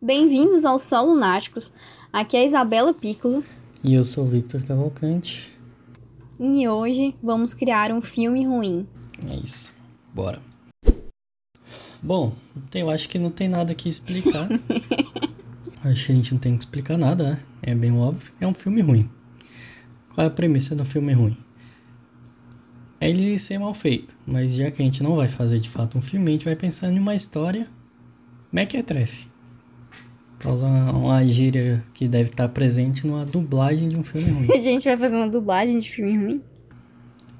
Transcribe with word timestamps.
Bem-vindos 0.00 0.64
ao 0.64 0.78
Sol 0.78 1.06
Lunáticos. 1.06 1.74
Aqui 2.12 2.36
é 2.36 2.42
a 2.42 2.44
Isabela 2.44 2.94
Piccolo. 2.94 3.42
E 3.82 3.94
eu 3.94 4.04
sou 4.04 4.24
o 4.24 4.28
Victor 4.28 4.62
Cavalcante. 4.62 5.52
E 6.38 6.68
hoje 6.68 7.16
vamos 7.20 7.52
criar 7.52 7.90
um 7.90 8.00
filme 8.00 8.46
ruim. 8.46 8.86
É 9.28 9.34
isso. 9.34 9.74
Bora. 10.14 10.40
Bom, 12.00 12.32
eu 12.72 12.88
acho 12.90 13.08
que 13.08 13.18
não 13.18 13.28
tem 13.28 13.48
nada 13.48 13.74
que 13.74 13.88
explicar. 13.88 14.48
acho 15.82 16.06
que 16.06 16.12
a 16.12 16.14
gente 16.14 16.32
não 16.32 16.38
tem 16.38 16.56
que 16.56 16.60
explicar 16.60 16.96
nada, 16.96 17.32
né? 17.32 17.42
É 17.60 17.74
bem 17.74 17.90
óbvio. 17.90 18.32
É 18.40 18.46
um 18.46 18.54
filme 18.54 18.80
ruim. 18.80 19.10
Qual 20.14 20.24
é 20.24 20.28
a 20.28 20.30
premissa 20.32 20.76
do 20.76 20.84
filme 20.84 21.12
ruim? 21.12 21.36
É 23.00 23.10
ele 23.10 23.36
ser 23.36 23.58
mal 23.58 23.74
feito. 23.74 24.14
Mas 24.24 24.54
já 24.54 24.70
que 24.70 24.80
a 24.80 24.84
gente 24.84 25.02
não 25.02 25.16
vai 25.16 25.26
fazer 25.26 25.58
de 25.58 25.68
fato 25.68 25.98
um 25.98 26.02
filme, 26.02 26.28
a 26.28 26.32
gente 26.34 26.44
vai 26.44 26.54
pensar 26.54 26.88
em 26.88 27.00
uma 27.00 27.16
história 27.16 27.66
mequetrefe. 28.52 29.28
Pra 30.38 30.52
usar 30.52 30.66
uma, 30.66 30.92
uma 30.92 31.26
gíria 31.26 31.82
que 31.94 32.06
deve 32.06 32.30
estar 32.30 32.48
presente 32.48 33.06
numa 33.06 33.24
dublagem 33.24 33.88
de 33.88 33.96
um 33.96 34.04
filme 34.04 34.30
ruim. 34.30 34.52
A 34.54 34.58
gente 34.58 34.84
vai 34.84 34.96
fazer 34.96 35.16
uma 35.16 35.28
dublagem 35.28 35.78
de 35.78 35.90
filme 35.90 36.16
ruim? 36.16 36.42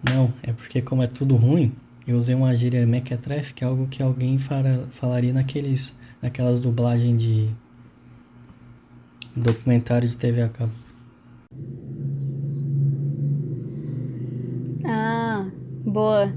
Não, 0.03 0.33
é 0.43 0.53
porque 0.53 0.81
como 0.81 1.03
é 1.03 1.07
tudo 1.07 1.37
ruim, 1.37 1.73
eu 2.07 2.17
usei 2.17 2.35
uma 2.35 2.55
gíria 2.57 2.87
mequetrefe, 2.87 3.55
que 3.55 3.65
é 3.65 3.67
algo 3.67 3.87
que 3.89 4.03
alguém 4.03 4.39
fara, 4.39 4.87
falaria 4.91 5.33
naqueles, 5.33 5.97
naquelas 6.23 6.61
dublagens 6.61 7.21
de 7.21 7.49
documentário 9.37 10.09
de 10.09 10.17
TV 10.17 10.43
a 10.43 10.49
cabo. 10.49 10.73
Ah, 14.85 15.47
boa. 15.85 16.33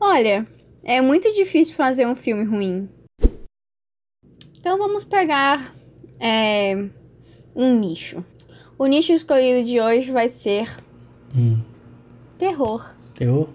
Olha, 0.00 0.46
é 0.84 1.00
muito 1.00 1.32
difícil 1.32 1.74
fazer 1.74 2.06
um 2.06 2.14
filme 2.14 2.44
ruim. 2.44 2.88
Então 4.68 4.76
vamos 4.76 5.02
pegar 5.02 5.74
é, 6.20 6.76
um 7.56 7.80
nicho. 7.80 8.22
O 8.78 8.84
nicho 8.84 9.14
escolhido 9.14 9.66
de 9.66 9.80
hoje 9.80 10.10
vai 10.10 10.28
ser 10.28 10.68
Hum. 11.34 11.56
terror. 12.36 12.90
Terror? 13.14 13.48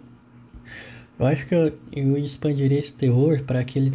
Eu 1.20 1.28
acho 1.28 1.46
que 1.48 1.54
eu, 1.54 1.72
eu 1.96 2.18
expandiria 2.18 2.80
esse 2.80 2.94
terror 2.98 3.44
para 3.44 3.60
aquele. 3.60 3.94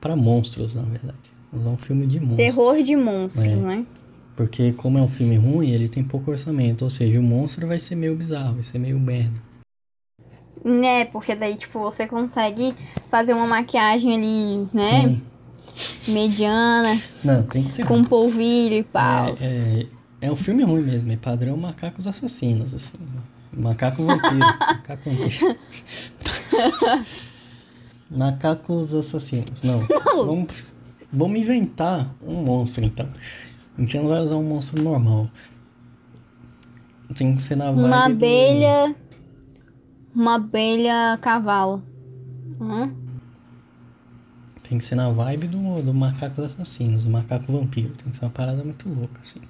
para 0.00 0.16
monstros, 0.16 0.74
na 0.74 0.80
verdade. 0.80 1.18
Usar 1.52 1.68
um 1.68 1.76
filme 1.76 2.06
de 2.06 2.18
monstros. 2.20 2.38
Terror 2.38 2.82
de 2.82 2.96
monstros, 2.96 3.46
É. 3.46 3.56
né? 3.56 3.86
Porque, 4.34 4.72
como 4.72 4.96
é 4.96 5.02
um 5.02 5.08
filme 5.08 5.36
ruim, 5.36 5.72
ele 5.72 5.90
tem 5.90 6.02
pouco 6.02 6.30
orçamento. 6.30 6.84
Ou 6.84 6.90
seja, 6.90 7.20
o 7.20 7.22
monstro 7.22 7.66
vai 7.66 7.78
ser 7.78 7.96
meio 7.96 8.16
bizarro, 8.16 8.54
vai 8.54 8.62
ser 8.62 8.78
meio 8.78 8.98
merda. 8.98 9.38
Né, 10.64 11.04
porque 11.04 11.34
daí, 11.34 11.54
tipo, 11.54 11.78
você 11.80 12.06
consegue 12.06 12.74
fazer 13.10 13.34
uma 13.34 13.46
maquiagem 13.46 14.14
ali, 14.14 14.68
né? 14.72 15.06
Hum. 15.08 15.35
Mediana, 16.08 17.00
Não, 17.22 17.42
tem 17.42 17.64
que 17.64 17.72
ser. 17.74 17.84
com 17.86 18.02
polvilho 18.04 18.74
e 18.76 18.82
pau. 18.82 19.34
É, 19.40 19.44
é, 19.44 19.86
é 20.22 20.32
um 20.32 20.36
filme 20.36 20.62
ruim 20.62 20.82
mesmo, 20.82 21.12
é 21.12 21.16
padrão 21.16 21.56
macacos 21.56 22.06
assassinos, 22.06 22.72
assim. 22.74 22.94
Macaco 23.52 24.04
vampiro. 24.04 24.38
macaco 24.38 25.10
vampiro. 25.10 25.56
Macacos 28.10 28.94
assassinos. 28.94 29.62
Não. 29.62 29.80
Vamos, 30.26 30.74
vamos 31.12 31.38
inventar 31.40 32.06
um 32.22 32.42
monstro, 32.44 32.84
então. 32.84 33.08
A 33.76 33.80
gente 33.80 33.98
não 33.98 34.08
vai 34.08 34.20
usar 34.20 34.36
um 34.36 34.44
monstro 34.44 34.82
normal. 34.82 35.28
Tem 37.14 37.34
que 37.34 37.42
ser 37.42 37.56
na 37.56 37.70
vibe 37.70 37.86
Uma 37.86 38.06
do- 38.08 38.12
abelha. 38.14 38.96
Uma 40.14 40.34
abelha 40.36 41.18
cavalo. 41.20 41.82
Hã? 42.60 42.90
Tem 44.68 44.78
que 44.78 44.84
ser 44.84 44.96
na 44.96 45.08
vibe 45.10 45.46
do, 45.46 45.80
do 45.80 45.94
macacos 45.94 46.40
assassinos, 46.40 47.04
do 47.04 47.10
macaco 47.10 47.52
vampiro. 47.52 47.90
Tem 47.90 48.10
que 48.10 48.16
ser 48.16 48.24
uma 48.24 48.32
parada 48.32 48.64
muito 48.64 48.88
louca, 48.88 49.20
assim. 49.22 49.40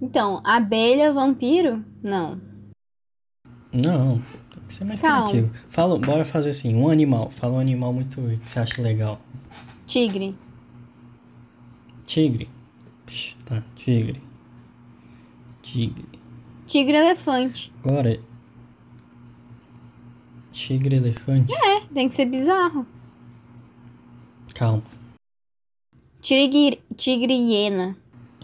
Então, 0.00 0.40
abelha 0.42 1.12
vampiro? 1.12 1.84
Não. 2.02 2.40
Não, 3.70 4.22
tem 4.50 4.62
que 4.66 4.72
ser 4.72 4.84
mais 4.84 5.02
Calma. 5.02 5.28
criativo. 5.28 5.52
Fala, 5.68 5.98
bora 5.98 6.24
fazer 6.24 6.50
assim, 6.50 6.74
um 6.74 6.88
animal. 6.88 7.30
Fala 7.30 7.54
um 7.54 7.58
animal 7.58 7.92
muito 7.92 8.22
que 8.42 8.48
você 8.48 8.58
acha 8.58 8.80
legal. 8.80 9.20
Tigre. 9.86 10.34
Tigre. 12.06 12.48
Psh, 13.04 13.36
tá, 13.44 13.62
tigre. 13.76 14.22
Tigre. 15.60 16.04
Tigre 16.66 16.96
elefante. 16.96 17.70
Agora. 17.84 18.18
Tigre 20.52 20.96
elefante. 20.96 21.52
É, 21.52 21.80
tem 21.92 22.08
que 22.08 22.14
ser 22.14 22.24
bizarro. 22.26 22.86
Calma. 24.54 24.82
Tigre, 26.20 26.80
tigre 26.96 27.34
hiena. 27.34 27.96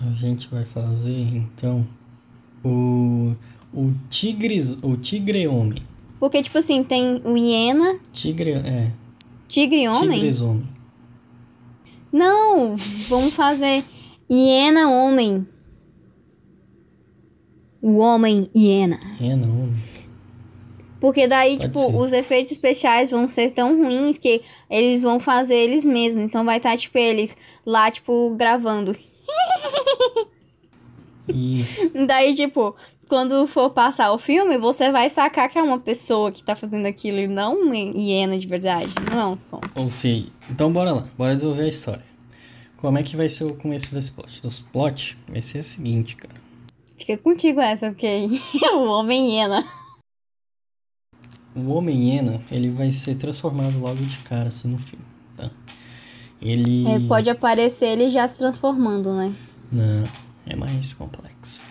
A 0.07 0.11
gente 0.13 0.49
vai 0.49 0.65
fazer 0.65 1.37
então 1.37 1.87
o 2.65 3.35
o 3.73 3.93
tigres, 4.09 4.83
o 4.83 4.97
tigre 4.97 5.47
homem. 5.47 5.83
Porque, 6.19 6.43
tipo 6.43 6.59
assim, 6.59 6.83
tem 6.85 7.23
o 7.25 7.37
hiena, 7.37 7.99
Tigre 8.13 8.51
é, 8.53 8.93
tigre 9.49 9.89
homem. 9.89 10.19
tigres 10.19 10.41
homem. 10.43 10.69
Não, 12.13 12.75
vamos 13.09 13.33
fazer 13.35 13.83
hiena 14.29 14.91
homem. 14.91 15.47
O 17.81 17.97
homem 17.99 18.51
hiena. 18.55 19.01
É 19.21 19.35
não. 19.37 19.73
Porque 21.01 21.27
daí, 21.27 21.57
Pode 21.57 21.69
tipo, 21.69 21.79
ser. 21.79 21.97
os 21.97 22.13
efeitos 22.13 22.53
especiais 22.53 23.11
vão 23.11 23.27
ser 23.27 23.51
tão 23.53 23.77
ruins 23.77 24.19
que 24.19 24.43
eles 24.69 25.01
vão 25.01 25.19
fazer 25.19 25.55
eles 25.57 25.85
mesmos. 25.85 26.25
Então 26.25 26.45
vai 26.45 26.59
estar, 26.59 26.77
tipo, 26.77 26.99
eles 26.99 27.37
lá, 27.65 27.91
tipo, 27.91 28.35
gravando. 28.37 28.95
Isso. 31.29 31.91
Daí, 32.07 32.35
tipo, 32.35 32.75
quando 33.09 33.47
for 33.47 33.71
passar 33.71 34.13
o 34.13 34.19
filme, 34.19 34.59
você 34.59 34.93
vai 34.93 35.09
sacar 35.09 35.49
que 35.49 35.59
é 35.59 35.63
uma 35.63 35.79
pessoa 35.79 36.31
que 36.31 36.43
tá 36.43 36.55
fazendo 36.55 36.87
aquilo 36.87 37.19
e 37.19 37.27
não 37.27 37.63
uma 37.63 37.77
hiena 37.77 38.37
de 38.37 38.47
verdade. 38.47 38.93
Não 39.11 39.21
é 39.21 39.27
um 39.27 39.37
som. 39.37 39.61
Ou 39.75 39.91
seja, 39.91 40.27
então 40.51 40.73
bora 40.73 40.93
lá, 40.93 41.05
bora 41.17 41.35
desenvolver 41.35 41.65
a 41.65 41.69
história. 41.69 42.05
Como 42.77 42.99
é 42.99 43.03
que 43.03 43.17
vai 43.17 43.29
ser 43.29 43.45
o 43.45 43.55
começo 43.55 43.95
desse 43.95 44.13
plot? 44.13 44.43
Dos 44.43 44.61
plot 44.61 45.19
vai 45.29 45.43
ser 45.43 45.59
o 45.59 45.63
seguinte, 45.63 46.17
cara. 46.17 46.35
Fica 46.99 47.17
contigo 47.19 47.61
essa, 47.61 47.91
porque 47.91 48.07
é 48.63 48.71
o 48.73 48.85
homem 48.85 49.35
hiena. 49.35 49.67
O 51.55 51.71
Homem 51.73 52.11
Hiena, 52.11 52.41
ele 52.51 52.71
vai 52.71 52.93
ser 52.93 53.17
transformado 53.17 53.79
logo 53.79 53.97
de 54.03 54.19
cara, 54.21 54.49
assim, 54.49 54.69
no 54.69 54.79
filme, 54.79 55.05
tá? 55.37 55.51
Ele... 56.41 56.87
É, 56.87 56.99
pode 57.01 57.29
aparecer 57.29 57.87
ele 57.87 58.11
já 58.11 58.27
se 58.29 58.37
transformando, 58.39 59.13
né? 59.15 59.33
Não, 59.71 60.05
é 60.47 60.57
mais 60.57 60.93
complexo. 60.93 61.63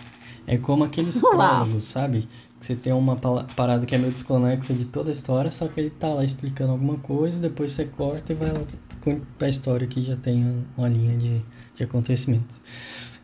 É 0.46 0.56
como 0.58 0.84
aqueles 0.84 1.20
Uau. 1.22 1.32
prólogos, 1.32 1.84
sabe? 1.84 2.28
Que 2.58 2.66
você 2.66 2.76
tem 2.76 2.92
uma 2.92 3.16
parada 3.16 3.86
que 3.86 3.94
é 3.94 3.98
meio 3.98 4.12
desconexa 4.12 4.74
de 4.74 4.84
toda 4.84 5.10
a 5.10 5.12
história, 5.14 5.50
só 5.50 5.66
que 5.66 5.80
ele 5.80 5.90
tá 5.90 6.08
lá 6.08 6.22
explicando 6.24 6.72
alguma 6.72 6.98
coisa, 6.98 7.40
depois 7.40 7.72
você 7.72 7.86
corta 7.86 8.32
e 8.32 8.36
vai 8.36 8.48
lá 8.48 8.60
com- 9.00 9.20
pra 9.38 9.48
história 9.48 9.86
que 9.86 10.02
já 10.02 10.14
tem 10.14 10.64
uma 10.76 10.88
linha 10.88 11.16
de, 11.16 11.40
de 11.74 11.82
acontecimentos. 11.84 12.60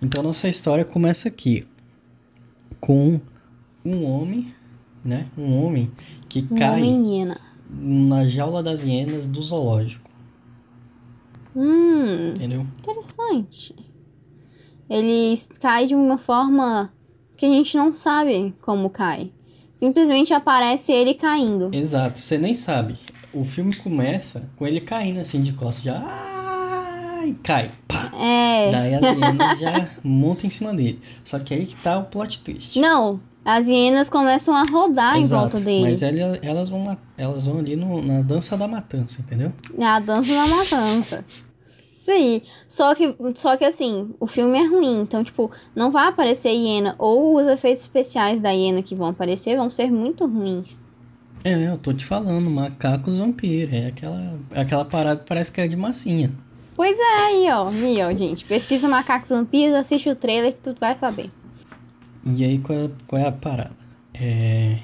Então 0.01 0.23
nossa 0.23 0.49
história 0.49 0.85
começa 0.87 1.29
aqui, 1.29 1.67
com 2.81 3.21
um 3.85 4.05
homem, 4.05 4.55
né? 5.05 5.27
Um 5.37 5.63
homem 5.63 5.91
que 6.43 6.55
cai 6.55 6.83
hiena. 6.83 7.39
na 7.71 8.27
jaula 8.29 8.63
das 8.63 8.83
hienas 8.85 9.27
do 9.27 9.43
zoológico, 9.43 10.11
Hum, 11.55 12.31
entendeu? 12.31 12.67
interessante. 12.79 13.75
Ele 14.89 15.35
cai 15.61 15.87
de 15.87 15.95
uma 15.95 16.19
forma 16.19 16.93
que 17.37 17.47
a 17.47 17.49
gente 17.49 17.77
não 17.77 17.93
sabe 17.95 18.55
como 18.63 18.91
cai. 18.91 19.33
Simplesmente 19.75 20.33
aparece 20.33 20.93
ele 20.93 21.15
caindo. 21.15 21.71
Exato, 21.73 22.19
você 22.19 22.39
nem 22.39 22.55
sabe. 22.55 22.95
O 23.33 23.45
filme 23.45 23.75
começa 23.75 24.49
com 24.57 24.67
ele 24.67 24.81
caindo 24.81 25.19
assim 25.21 25.43
de 25.43 25.53
costas, 25.53 25.85
já. 25.85 26.03
Ai, 26.03 27.37
cai, 27.43 27.71
pá. 27.89 28.11
É. 28.17 28.71
Daí 28.71 28.95
as 28.95 29.03
hienas 29.13 29.59
já 29.61 29.89
montam 30.05 30.47
em 30.47 30.51
cima 30.51 30.73
dele. 30.73 31.01
Só 31.25 31.39
que 31.39 31.53
aí 31.53 31.67
que 31.67 31.77
tá 31.77 31.99
o 31.99 32.05
plot 32.05 32.41
twist. 32.41 32.79
Não, 32.79 33.21
as 33.47 33.69
hienas 33.69 34.11
começam 34.11 34.55
a 34.55 34.63
rodar 34.71 35.17
em 35.17 35.21
Exato, 35.21 35.41
volta 35.43 35.61
dele. 35.61 35.85
Mas 35.85 36.03
ela- 36.03 36.39
elas 36.43 36.69
vão, 36.69 36.99
elas 37.17 37.47
vão 37.47 37.59
ali 37.61 37.77
no- 37.77 38.03
na 38.03 38.21
dança 38.21 38.57
da 38.57 38.67
matança, 38.69 39.23
entendeu? 39.23 39.53
É 39.79 39.85
a 39.85 39.99
dança 40.01 40.35
da 40.35 40.47
matança. 40.49 41.25
Aí. 42.09 42.41
Só 42.69 42.95
que, 42.95 43.17
só 43.35 43.57
que 43.57 43.65
assim, 43.65 44.11
o 44.21 44.27
filme 44.29 44.57
é 44.59 44.65
ruim. 44.67 45.01
Então, 45.01 45.25
tipo, 45.25 45.51
não 45.75 45.91
vai 45.91 46.07
aparecer 46.09 46.51
hiena. 46.51 46.95
Ou 46.99 47.37
os 47.37 47.47
efeitos 47.49 47.83
especiais 47.83 48.41
da 48.41 48.51
hiena 48.51 48.81
que 48.83 48.95
vão 48.95 49.09
aparecer 49.09 49.57
vão 49.57 49.71
ser 49.71 49.91
muito 49.91 50.25
ruins. 50.27 50.79
É, 51.43 51.69
eu 51.69 51.77
tô 51.79 51.93
te 51.93 52.05
falando, 52.05 52.49
macacos 52.49 53.19
vampiro. 53.19 53.75
É 53.75 53.87
aquela, 53.89 54.39
é 54.53 54.61
aquela 54.61 54.85
parada 54.85 55.19
que 55.21 55.27
parece 55.27 55.51
que 55.51 55.61
é 55.61 55.67
de 55.67 55.77
massinha. 55.77 56.31
Pois 56.77 56.97
é, 56.97 57.17
aí, 57.27 57.47
ó. 57.51 57.67
Aí, 57.69 58.03
ó, 58.03 58.13
gente. 58.17 58.45
Pesquisa 58.45 58.87
Macacos 58.87 59.31
Vampiros, 59.31 59.75
assiste 59.75 60.09
o 60.11 60.15
trailer 60.15 60.53
que 60.55 60.61
tu 60.61 60.77
vai 60.79 60.97
saber. 60.99 61.31
E 62.27 62.45
aí 62.45 62.59
qual 62.59 62.79
é, 62.79 62.91
qual 63.07 63.23
é 63.23 63.27
a 63.29 63.33
parada? 63.33 63.77
É. 64.15 64.79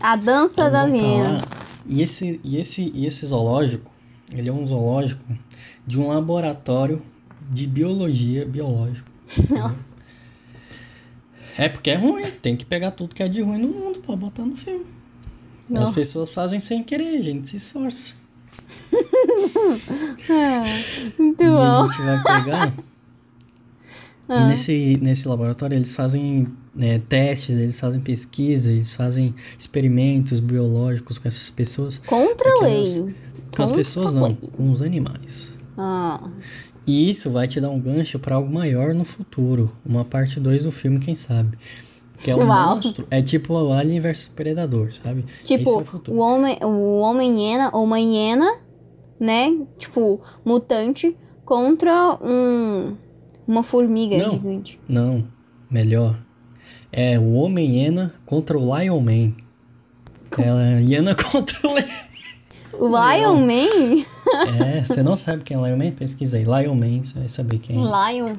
A 0.00 0.16
dança 0.16 0.62
hienas. 0.88 1.42
lá, 1.42 1.48
E 1.86 2.02
esse, 2.02 2.40
e, 2.42 2.56
esse, 2.56 2.90
e 2.94 3.06
esse 3.06 3.24
zoológico, 3.26 3.90
ele 4.32 4.48
é 4.48 4.52
um 4.52 4.66
zoológico 4.66 5.24
de 5.86 5.98
um 6.00 6.08
laboratório 6.08 7.00
de 7.48 7.66
biologia, 7.66 8.44
biológico. 8.44 9.08
Nossa. 9.50 9.86
É 11.58 11.68
porque 11.68 11.90
é 11.90 11.94
ruim, 11.96 12.24
tem 12.42 12.56
que 12.56 12.66
pegar 12.66 12.90
tudo 12.90 13.14
que 13.14 13.22
é 13.22 13.28
de 13.28 13.40
ruim 13.40 13.58
no 13.62 13.68
mundo 13.68 14.00
pra 14.00 14.14
botar 14.16 14.42
no 14.42 14.56
filme. 14.56 14.84
As 15.74 15.90
pessoas 15.90 16.34
fazem 16.34 16.58
sem 16.60 16.84
querer, 16.84 17.18
a 17.18 17.22
gente 17.22 17.48
se 17.48 17.56
esforça. 17.56 18.16
Ah, 18.92 20.62
muito 21.18 21.42
E 21.42 21.46
a 21.46 21.50
bom. 21.50 21.90
gente 21.90 22.02
vai 22.02 22.22
pegar. 22.22 22.72
Ah. 24.28 24.42
E 24.42 24.48
nesse, 24.48 24.98
nesse 25.02 25.28
laboratório 25.28 25.76
eles 25.76 25.94
fazem 25.94 26.46
né, 26.74 27.00
testes, 27.08 27.56
eles 27.58 27.78
fazem 27.78 28.00
pesquisa, 28.00 28.70
eles 28.72 28.92
fazem 28.94 29.34
experimentos 29.58 30.40
biológicos 30.40 31.18
com 31.18 31.28
essas 31.28 31.50
pessoas. 31.50 31.98
Contra 31.98 32.48
a 32.50 32.62
lei. 32.62 32.76
elas- 32.76 33.04
Com 33.54 33.62
as 33.62 33.72
pessoas 33.72 34.12
não, 34.12 34.34
com 34.34 34.70
os 34.70 34.82
animais. 34.82 35.54
Ah, 35.78 36.28
E 36.86 37.08
isso 37.10 37.30
vai 37.30 37.48
te 37.48 37.60
dar 37.60 37.70
um 37.70 37.80
gancho 37.80 38.18
pra 38.18 38.36
algo 38.36 38.52
maior 38.52 38.94
no 38.94 39.04
futuro. 39.04 39.70
Uma 39.84 40.04
parte 40.04 40.38
2 40.38 40.64
do 40.64 40.70
filme, 40.72 40.98
quem 41.00 41.14
sabe. 41.14 41.56
Que 42.22 42.30
é 42.30 42.34
o 42.34 42.38
Uau. 42.38 42.76
monstro. 42.76 43.06
É 43.10 43.20
tipo 43.20 43.54
o 43.54 43.72
Alien 43.72 44.00
vs 44.00 44.28
Predador, 44.28 44.92
sabe? 44.92 45.24
Esse 45.44 45.54
é 45.54 45.58
tipo, 45.58 45.70
o 45.70 46.14
o 46.14 46.18
homem, 46.18 46.58
o 46.62 46.98
homem 47.00 47.38
hiena 47.40 47.70
ou 47.74 47.84
uma 47.84 47.98
hiena, 48.00 48.56
né? 49.20 49.54
Tipo, 49.78 50.20
mutante 50.44 51.16
contra 51.44 52.16
um 52.22 52.94
uma 53.46 53.62
formiga 53.62 54.16
Não. 54.18 54.32
gigante. 54.32 54.80
Não, 54.88 55.24
melhor. 55.70 56.16
É 56.92 57.18
o 57.18 57.34
Homem-Hiena 57.34 58.14
contra 58.24 58.56
o 58.58 58.76
Lion 58.78 59.00
Man. 59.00 59.32
É 60.38 60.50
a 60.50 60.80
hiena 60.80 61.14
contra 61.16 61.58
o 62.72 62.86
Lion 62.88 63.36
Man? 63.46 64.04
É, 64.60 64.84
você 64.84 65.02
não 65.02 65.16
sabe 65.16 65.42
quem 65.44 65.56
é 65.56 65.60
Lion 65.60 65.76
Man? 65.76 65.92
Pesquisa 65.92 66.36
aí. 66.36 66.44
Lion 66.44 66.74
Man, 66.74 67.02
você 67.04 67.18
vai 67.18 67.28
saber 67.28 67.58
quem 67.58 67.76
é. 67.76 68.12
Lion. 68.12 68.36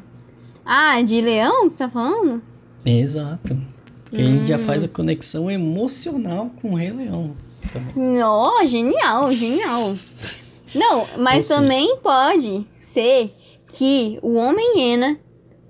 Ah, 0.65 1.01
de 1.01 1.21
leão 1.21 1.67
que 1.67 1.73
você 1.73 1.77
tá 1.79 1.89
falando? 1.89 2.41
Exato. 2.85 3.57
Porque 4.05 4.21
aí 4.21 4.39
Hum. 4.39 4.45
já 4.45 4.57
faz 4.57 4.83
a 4.83 4.87
conexão 4.87 5.49
emocional 5.51 6.51
com 6.61 6.71
o 6.71 6.75
Rei 6.75 6.91
Leão. 6.91 7.31
Também. 7.71 8.17
Nó, 8.19 8.65
genial, 8.65 9.29
genial. 9.31 9.93
Não, 10.75 11.05
mas 11.17 11.45
seja- 11.45 11.59
também 11.61 11.97
pode 11.97 12.65
ser 12.79 13.33
que 13.67 14.19
o 14.21 14.33
homem 14.35 14.77
hiena 14.79 15.19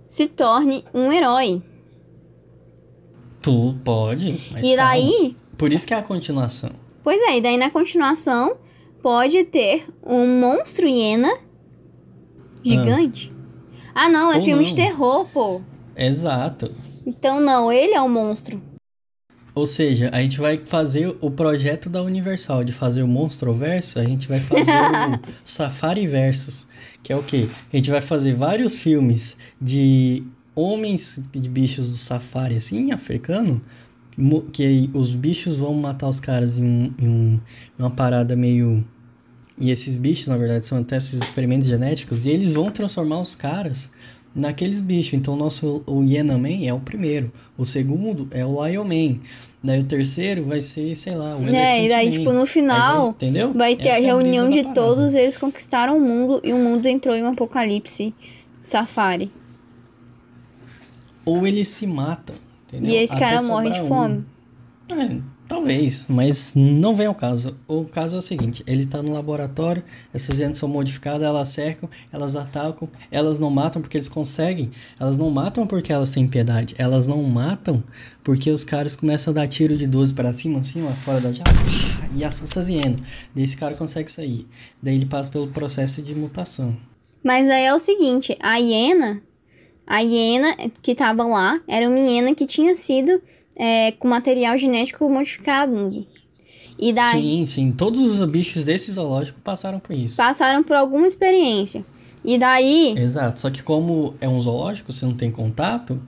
se 0.08 0.28
torne 0.28 0.84
um 0.94 1.12
herói. 1.12 1.62
Tu 3.42 3.76
pode, 3.84 4.50
mas 4.52 4.68
e 4.70 4.76
calma. 4.76 4.92
daí, 4.92 5.36
Por 5.58 5.72
isso 5.72 5.88
que 5.88 5.94
é 5.94 5.98
a 5.98 6.04
continuação. 6.04 6.72
pois 7.04 7.22
é, 7.22 7.38
e 7.38 7.42
daí 7.42 7.58
na 7.58 7.70
continuação 7.70 8.58
pode 9.02 9.44
ter 9.46 9.86
um 10.06 10.40
monstro 10.40 10.88
hiena 10.88 11.32
gigante. 12.64 13.32
Ah, 13.96 14.10
não, 14.10 14.32
é 14.32 14.38
Ou 14.38 14.44
filme 14.44 14.64
não. 14.64 14.70
de 14.70 14.76
terror, 14.76 15.26
pô. 15.34 15.62
Exato. 15.96 16.72
Então 17.06 17.40
não, 17.40 17.72
ele 17.72 17.94
é 17.94 18.02
o 18.02 18.10
monstro. 18.10 18.62
Ou 19.58 19.66
seja, 19.66 20.12
a 20.14 20.22
gente 20.22 20.38
vai 20.40 20.56
fazer 20.64 21.18
o 21.20 21.32
projeto 21.32 21.90
da 21.90 22.04
Universal 22.04 22.64
de 22.64 22.72
fazer 22.72 23.02
o 23.02 23.08
Monstroverso, 23.08 24.00
a 24.00 24.04
gente 24.04 24.28
vai 24.28 24.40
fazer 24.40 24.72
o 24.72 25.20
Safari 25.44 26.06
Versus, 26.06 26.68
que 27.02 27.12
é 27.12 27.16
o 27.16 27.24
quê? 27.24 27.48
A 27.74 27.76
gente 27.76 27.90
vai 27.90 28.00
fazer 28.02 28.36
vários 28.36 28.80
filmes 28.80 29.36
de 29.60 30.22
homens 30.54 31.22
de 31.32 31.50
bichos 31.50 31.90
do 31.92 31.98
safari, 31.98 32.56
assim, 32.56 32.92
africano, 32.92 33.60
que 34.52 34.64
aí 34.64 34.90
os 34.94 35.10
bichos 35.12 35.56
vão 35.56 35.74
matar 35.74 36.08
os 36.08 36.20
caras 36.20 36.60
em, 36.60 36.64
um, 36.64 36.94
em 37.00 37.08
um- 37.08 37.40
uma 37.80 37.90
parada 37.90 38.36
meio... 38.36 38.86
E 39.60 39.72
esses 39.72 39.98
bichos, 39.98 40.28
na 40.28 40.38
verdade, 40.38 40.68
são 40.68 40.78
até 40.78 40.98
esses 40.98 41.20
experimentos 41.20 41.68
genéticos, 41.68 42.28
e 42.28 42.30
eles 42.30 42.52
vão 42.52 42.70
transformar 42.70 43.20
os 43.20 43.34
caras 43.36 43.92
naqueles 44.36 44.80
bichos. 44.80 45.14
Então, 45.14 45.34
o 45.34 45.38
nosso 45.38 45.84
o 45.86 46.04
Hyena 46.04 46.38
Man 46.38 46.64
é 46.66 46.74
o 46.74 46.80
primeiro. 46.80 47.32
O 47.58 47.66
segundo 47.66 48.28
é 48.32 48.46
o 48.46 48.66
Lion 48.66 48.84
Man. 48.84 49.20
Daí 49.64 49.80
o 49.80 49.84
terceiro 49.84 50.44
vai 50.46 50.62
ser, 50.62 50.96
sei 50.96 51.16
lá, 51.16 51.36
o 51.36 51.44
É, 51.46 51.50
Elephant 51.50 51.86
e 51.86 51.90
daí, 51.90 52.06
Man. 52.12 52.18
tipo, 52.20 52.34
no 52.34 52.46
final, 52.46 53.02
vai- 53.02 53.10
entendeu? 53.12 53.54
Vai 53.54 53.76
ter 53.76 53.88
Essa 53.88 54.00
a 54.00 54.04
é 54.04 54.06
reunião 54.06 54.46
brisa 54.46 54.62
de 54.62 54.68
da 54.68 54.74
parada. 54.74 54.96
todos, 54.96 55.16
eles 55.16 55.36
conquistaram 55.38 55.98
o 55.98 56.02
mundo 56.02 56.40
e 56.44 56.54
o 56.54 56.58
mundo 56.58 56.86
entrou 56.86 57.16
em 57.16 57.24
um 57.24 57.28
apocalipse 57.30 58.14
safari. 58.64 59.32
Ou 61.26 61.46
eles 61.46 61.68
se 61.70 61.86
matam, 61.86 62.36
entendeu? 62.68 62.92
E 62.92 62.96
esse 62.96 63.14
Até 63.14 63.26
cara 63.26 63.44
morre 63.44 63.72
de 63.72 63.82
um. 63.82 63.88
fome. 63.88 64.26
É, 64.90 65.20
talvez, 65.48 66.06
mas 66.10 66.54
não 66.56 66.96
vem 66.96 67.08
ao 67.08 67.16
caso. 67.16 67.58
O 67.68 67.86
caso 67.86 68.16
é 68.16 68.20
o 68.20 68.22
seguinte: 68.22 68.64
ele 68.68 68.86
tá 68.86 69.02
no 69.02 69.14
laboratório, 69.14 69.84
essas 70.14 70.40
hienas 70.40 70.58
são 70.58 70.68
modificadas, 70.70 71.24
elas 71.24 71.50
cercam, 71.50 71.90
elas 72.12 72.36
atacam, 72.36 72.90
elas 73.10 73.40
não 73.40 73.50
matam 73.50 73.82
porque 73.82 73.98
eles 73.98 74.10
conseguem, 74.10 74.70
elas 75.00 75.18
não 75.18 75.30
matam 75.30 75.66
porque 75.66 75.92
elas 75.92 76.12
têm 76.12 76.28
piedade, 76.28 76.76
elas 76.78 77.08
não 77.08 77.24
matam 77.24 77.84
porque 78.24 78.52
os 78.52 78.64
caras 78.64 78.96
começam 78.96 79.32
a 79.32 79.36
dar 79.36 79.48
tiro 79.48 79.78
de 79.78 79.88
12 79.88 80.14
para 80.14 80.34
cima, 80.34 80.60
assim, 80.60 80.82
lá 80.82 80.92
fora 80.92 81.22
da 81.22 81.32
jaula, 81.32 81.54
e 82.14 82.24
assusta 82.26 82.60
as 82.60 82.68
hienas. 82.68 83.00
Daí 83.34 83.44
esse 83.44 83.56
cara 83.56 83.76
consegue 83.76 84.12
sair. 84.12 84.46
Daí 84.84 84.96
ele 84.96 85.06
passa 85.06 85.30
pelo 85.30 85.48
processo 85.48 86.02
de 86.02 86.14
mutação. 86.14 86.76
Mas 87.24 87.50
aí 87.50 87.64
é 87.64 87.74
o 87.74 87.80
seguinte, 87.80 88.38
a 88.42 88.58
hiena, 88.58 89.22
a 89.86 90.00
hiena 90.00 90.56
que 90.82 90.94
tava 90.94 91.26
lá, 91.26 91.60
era 91.68 91.88
uma 91.88 92.00
hiena 92.00 92.36
que 92.36 92.46
tinha 92.46 92.76
sido 92.76 93.22
é, 93.58 93.92
com 93.94 94.08
material 94.08 94.58
genético 94.58 95.10
modificado. 95.10 96.06
E 96.80 96.94
daí 96.94 97.22
Sim, 97.22 97.46
sim, 97.46 97.72
todos 97.72 98.00
os 98.00 98.30
bichos 98.30 98.66
desse 98.66 98.92
zoológico 98.92 99.40
passaram 99.42 99.80
por 99.80 99.96
isso. 99.96 100.16
passaram 100.16 100.64
por 100.64 100.76
alguma 100.76 101.08
experiência. 101.08 101.84
E 102.24 102.38
daí 102.38 102.94
Exato, 102.98 103.40
só 103.40 103.50
que 103.50 103.64
como 103.64 104.14
é 104.22 104.30
um 104.30 104.40
zoológico, 104.40 104.92
você 104.92 105.06
não 105.06 105.16
tem 105.16 105.32
contato, 105.32 106.00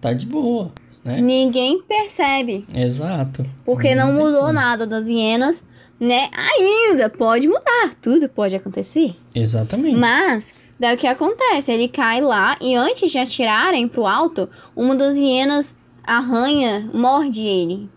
tá 0.00 0.12
de 0.12 0.26
boa, 0.26 0.70
né? 1.04 1.20
ninguém 1.20 1.80
percebe. 1.82 2.66
Exato. 2.74 3.42
Porque 3.64 3.94
não, 3.94 4.14
tem 4.14 4.24
mudou 4.24 4.40
como. 4.40 4.52
nada 4.52 4.86
das 4.86 5.06
hienas, 5.06 5.64
né? 5.98 6.28
Ainda 6.32 7.08
pode 7.08 7.48
mudar, 7.48 7.94
tudo 8.02 8.28
pode 8.28 8.54
acontecer. 8.54 9.14
Exatamente. 9.34 9.96
Mas, 9.96 10.52
daí 10.78 10.94
o 10.94 10.98
que 10.98 11.06
acontece? 11.06 11.72
Ele 11.72 11.88
cai 11.88 12.20
lá 12.20 12.56
e 12.60 12.74
antes 12.74 13.10
de 13.10 13.18
atirarem 13.18 13.88
pro 13.88 14.06
alto, 14.06 14.48
uma 14.76 14.94
das 14.94 15.16
hienas 15.16 15.76
arranha, 16.08 16.88
morde 16.92 17.40
ele. 17.42 17.88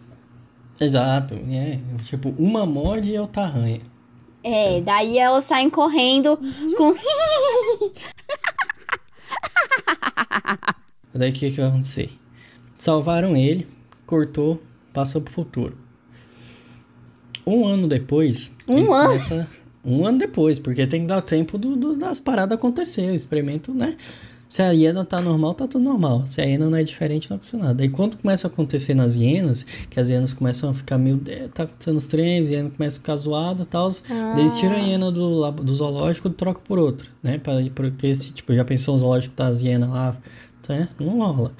Exato, 0.79 1.35
é. 1.49 1.79
Tipo, 2.03 2.29
uma 2.37 2.65
morde 2.65 3.13
e 3.13 3.19
outra 3.19 3.43
arranha. 3.43 3.79
É, 4.43 4.81
daí 4.81 5.17
elas 5.19 5.45
saem 5.45 5.69
correndo 5.69 6.37
com. 6.77 6.93
Daí 11.13 11.29
o 11.29 11.33
que, 11.33 11.51
que 11.51 11.57
vai 11.57 11.67
acontecer? 11.67 12.09
Salvaram 12.77 13.35
ele, 13.35 13.67
cortou, 14.05 14.61
passou 14.93 15.21
pro 15.21 15.31
futuro. 15.33 15.77
Um 17.45 17.65
ano 17.65 17.87
depois. 17.87 18.55
Um 18.67 18.93
ano? 18.93 19.07
Começa, 19.09 19.47
um 19.83 20.05
ano 20.05 20.17
depois, 20.19 20.57
porque 20.57 20.87
tem 20.87 21.01
que 21.01 21.07
dar 21.07 21.21
tempo 21.21 21.57
do, 21.57 21.75
do- 21.75 21.95
das 21.97 22.19
paradas 22.19 22.57
acontecer. 22.57 23.11
O 23.11 23.13
experimento, 23.13 23.73
né? 23.73 23.97
Se 24.51 24.61
a 24.61 24.71
hiena 24.71 25.05
tá 25.05 25.21
normal, 25.21 25.53
tá 25.53 25.65
tudo 25.65 25.81
normal. 25.85 26.23
Se 26.27 26.41
a 26.41 26.43
hiena 26.43 26.69
não 26.69 26.77
é 26.77 26.83
diferente, 26.83 27.29
não 27.29 27.37
acontece 27.37 27.55
nada. 27.55 27.73
Daí 27.73 27.87
quando 27.87 28.17
começa 28.17 28.47
a 28.47 28.51
acontecer 28.51 28.93
nas 28.93 29.15
hienas, 29.15 29.63
que 29.63 29.97
as 29.97 30.09
hienas 30.09 30.33
começam 30.33 30.69
a 30.71 30.73
ficar 30.73 30.97
meio. 30.97 31.21
eh, 31.25 31.47
Tá 31.53 31.63
acontecendo 31.63 31.95
os 31.95 32.05
trens, 32.05 32.49
a 32.51 32.55
hiena 32.55 32.69
começa 32.69 32.97
a 32.97 32.99
ficar 32.99 33.15
zoada 33.15 33.63
e 33.63 33.65
tal. 33.65 33.87
Ah. 34.09 34.33
Daí 34.35 34.41
eles 34.41 34.59
tiram 34.59 34.75
a 34.75 34.79
hiena 34.79 35.09
do, 35.09 35.49
do 35.51 35.73
zoológico 35.73 36.27
e 36.27 36.31
trocam 36.31 36.61
por 36.65 36.77
outro, 36.77 37.09
né? 37.23 37.37
Pra, 37.37 37.53
porque 37.73 38.07
esse, 38.07 38.33
tipo, 38.33 38.53
já 38.53 38.65
pensou 38.65 38.93
o 38.93 38.97
zoológico 38.97 39.33
tá 39.35 39.47
as 39.47 39.61
hienas 39.61 39.89
lá, 39.89 40.17
né? 40.67 40.89
Não 40.99 41.19
rola. 41.19 41.53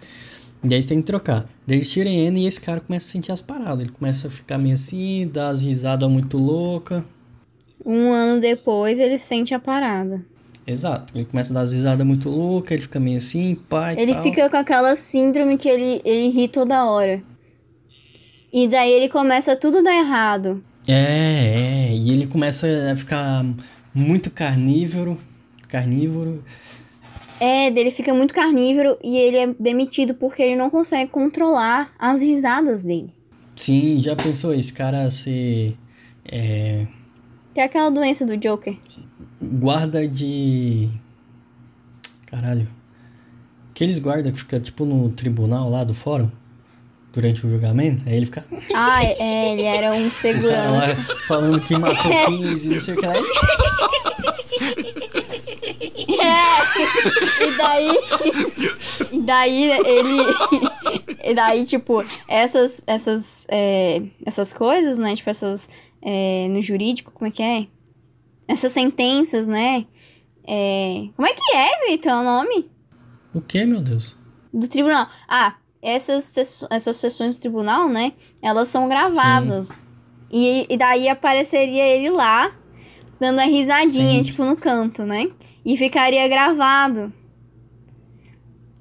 E 0.61 0.67
aí 0.67 0.73
eles 0.73 0.85
têm 0.85 0.99
que 0.99 1.07
trocar. 1.07 1.47
Daí 1.65 1.77
eles 1.77 1.89
tiram 1.89 2.11
a 2.11 2.13
hiena 2.13 2.39
e 2.39 2.45
esse 2.45 2.59
cara 2.59 2.81
começa 2.81 3.07
a 3.07 3.09
sentir 3.09 3.31
as 3.31 3.39
paradas. 3.39 3.79
Ele 3.79 3.91
começa 3.97 4.27
a 4.27 4.29
ficar 4.29 4.57
meio 4.57 4.73
assim, 4.73 5.29
dá 5.31 5.47
as 5.47 5.61
risadas 5.61 6.09
muito 6.11 6.37
loucas. 6.37 7.01
Um 7.85 8.11
ano 8.11 8.41
depois 8.41 8.99
ele 8.99 9.17
sente 9.17 9.53
a 9.53 9.59
parada. 9.59 10.29
Exato. 10.65 11.13
Ele 11.15 11.25
começa 11.25 11.53
a 11.53 11.55
dar 11.55 11.61
as 11.61 11.71
risadas 11.71 12.05
muito 12.05 12.29
loucas, 12.29 12.71
ele 12.71 12.81
fica 12.81 12.99
meio 12.99 13.17
assim, 13.17 13.55
pai. 13.55 13.99
Ele 13.99 14.13
tal. 14.13 14.23
fica 14.23 14.49
com 14.49 14.57
aquela 14.57 14.95
síndrome 14.95 15.57
que 15.57 15.67
ele, 15.67 16.01
ele 16.05 16.29
ri 16.29 16.47
toda 16.47 16.85
hora. 16.85 17.21
E 18.53 18.67
daí 18.67 18.91
ele 18.91 19.09
começa 19.09 19.55
tudo 19.55 19.81
dar 19.81 19.93
errado. 19.93 20.63
É, 20.87 21.89
é. 21.89 21.95
E 21.95 22.11
ele 22.11 22.27
começa 22.27 22.67
a 22.91 22.95
ficar 22.95 23.45
muito 23.93 24.29
carnívoro. 24.29 25.17
Carnívoro. 25.67 26.43
É, 27.39 27.67
ele 27.67 27.89
fica 27.89 28.13
muito 28.13 28.33
carnívoro 28.33 28.97
e 29.03 29.17
ele 29.17 29.37
é 29.37 29.47
demitido 29.59 30.13
porque 30.13 30.43
ele 30.43 30.55
não 30.55 30.69
consegue 30.69 31.09
controlar 31.09 31.91
as 31.97 32.21
risadas 32.21 32.83
dele. 32.83 33.11
Sim, 33.55 33.99
já 33.99 34.15
pensou 34.15 34.53
esse 34.53 34.71
cara 34.71 35.09
ser. 35.09 35.75
É, 36.25 36.85
Tem 37.53 37.63
aquela 37.63 37.89
doença 37.89 38.25
do 38.25 38.37
Joker. 38.37 38.75
Guarda 39.41 40.07
de. 40.07 40.89
Caralho. 42.27 42.67
Aqueles 43.71 43.99
guardas 43.99 44.31
que 44.33 44.39
fica 44.39 44.59
tipo 44.59 44.85
no 44.85 45.09
tribunal 45.11 45.69
lá 45.69 45.83
do 45.83 45.93
fórum. 45.93 46.29
Durante 47.13 47.45
o 47.45 47.49
julgamento. 47.49 48.03
Aí 48.05 48.15
ele 48.15 48.25
fica. 48.25 48.43
Ah, 48.73 49.03
é, 49.03 49.53
ele 49.53 49.63
era 49.63 49.91
um 49.91 50.09
segurança. 50.09 50.95
falando 51.27 51.59
que 51.59 51.77
matou 51.77 52.11
15, 52.27 52.69
não 52.69 52.79
sei 52.79 52.93
o 52.93 52.97
que 52.97 53.05
lá. 53.05 53.15
É! 56.21 56.41
E 57.43 57.57
daí. 57.57 57.97
E 59.11 59.21
daí 59.21 59.71
ele. 59.71 60.17
E 61.23 61.33
daí, 61.35 61.65
tipo, 61.65 62.05
essas. 62.27 62.81
Essas, 62.87 63.45
é, 63.49 64.01
essas 64.25 64.53
coisas, 64.53 64.97
né? 64.99 65.13
Tipo, 65.13 65.29
essas. 65.29 65.69
É, 66.01 66.47
no 66.49 66.61
jurídico, 66.61 67.11
como 67.11 67.27
é 67.27 67.31
que 67.31 67.43
é? 67.43 67.67
Essas 68.51 68.73
sentenças, 68.73 69.47
né? 69.47 69.85
É, 70.45 71.07
como 71.15 71.25
é 71.25 71.33
que 71.33 71.55
é, 71.55 71.87
Vitor, 71.87 72.11
o 72.11 72.23
nome? 72.23 72.69
O 73.33 73.39
que, 73.39 73.65
meu 73.65 73.79
Deus? 73.79 74.13
Do 74.53 74.67
tribunal. 74.67 75.07
Ah, 75.25 75.55
essas, 75.81 76.35
essas 76.69 76.97
sessões 76.97 77.37
do 77.37 77.41
tribunal, 77.41 77.87
né? 77.87 78.11
Elas 78.41 78.67
são 78.67 78.89
gravadas. 78.89 79.71
E, 80.29 80.65
e 80.69 80.77
daí 80.77 81.07
apareceria 81.07 81.87
ele 81.87 82.09
lá, 82.09 82.51
dando 83.17 83.39
a 83.39 83.45
risadinha, 83.45 84.21
Sim. 84.21 84.31
tipo, 84.31 84.43
no 84.43 84.57
canto, 84.57 85.03
né? 85.03 85.31
E 85.63 85.77
ficaria 85.77 86.27
gravado. 86.27 87.13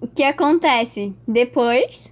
O 0.00 0.08
que 0.08 0.24
acontece? 0.24 1.14
Depois, 1.28 2.10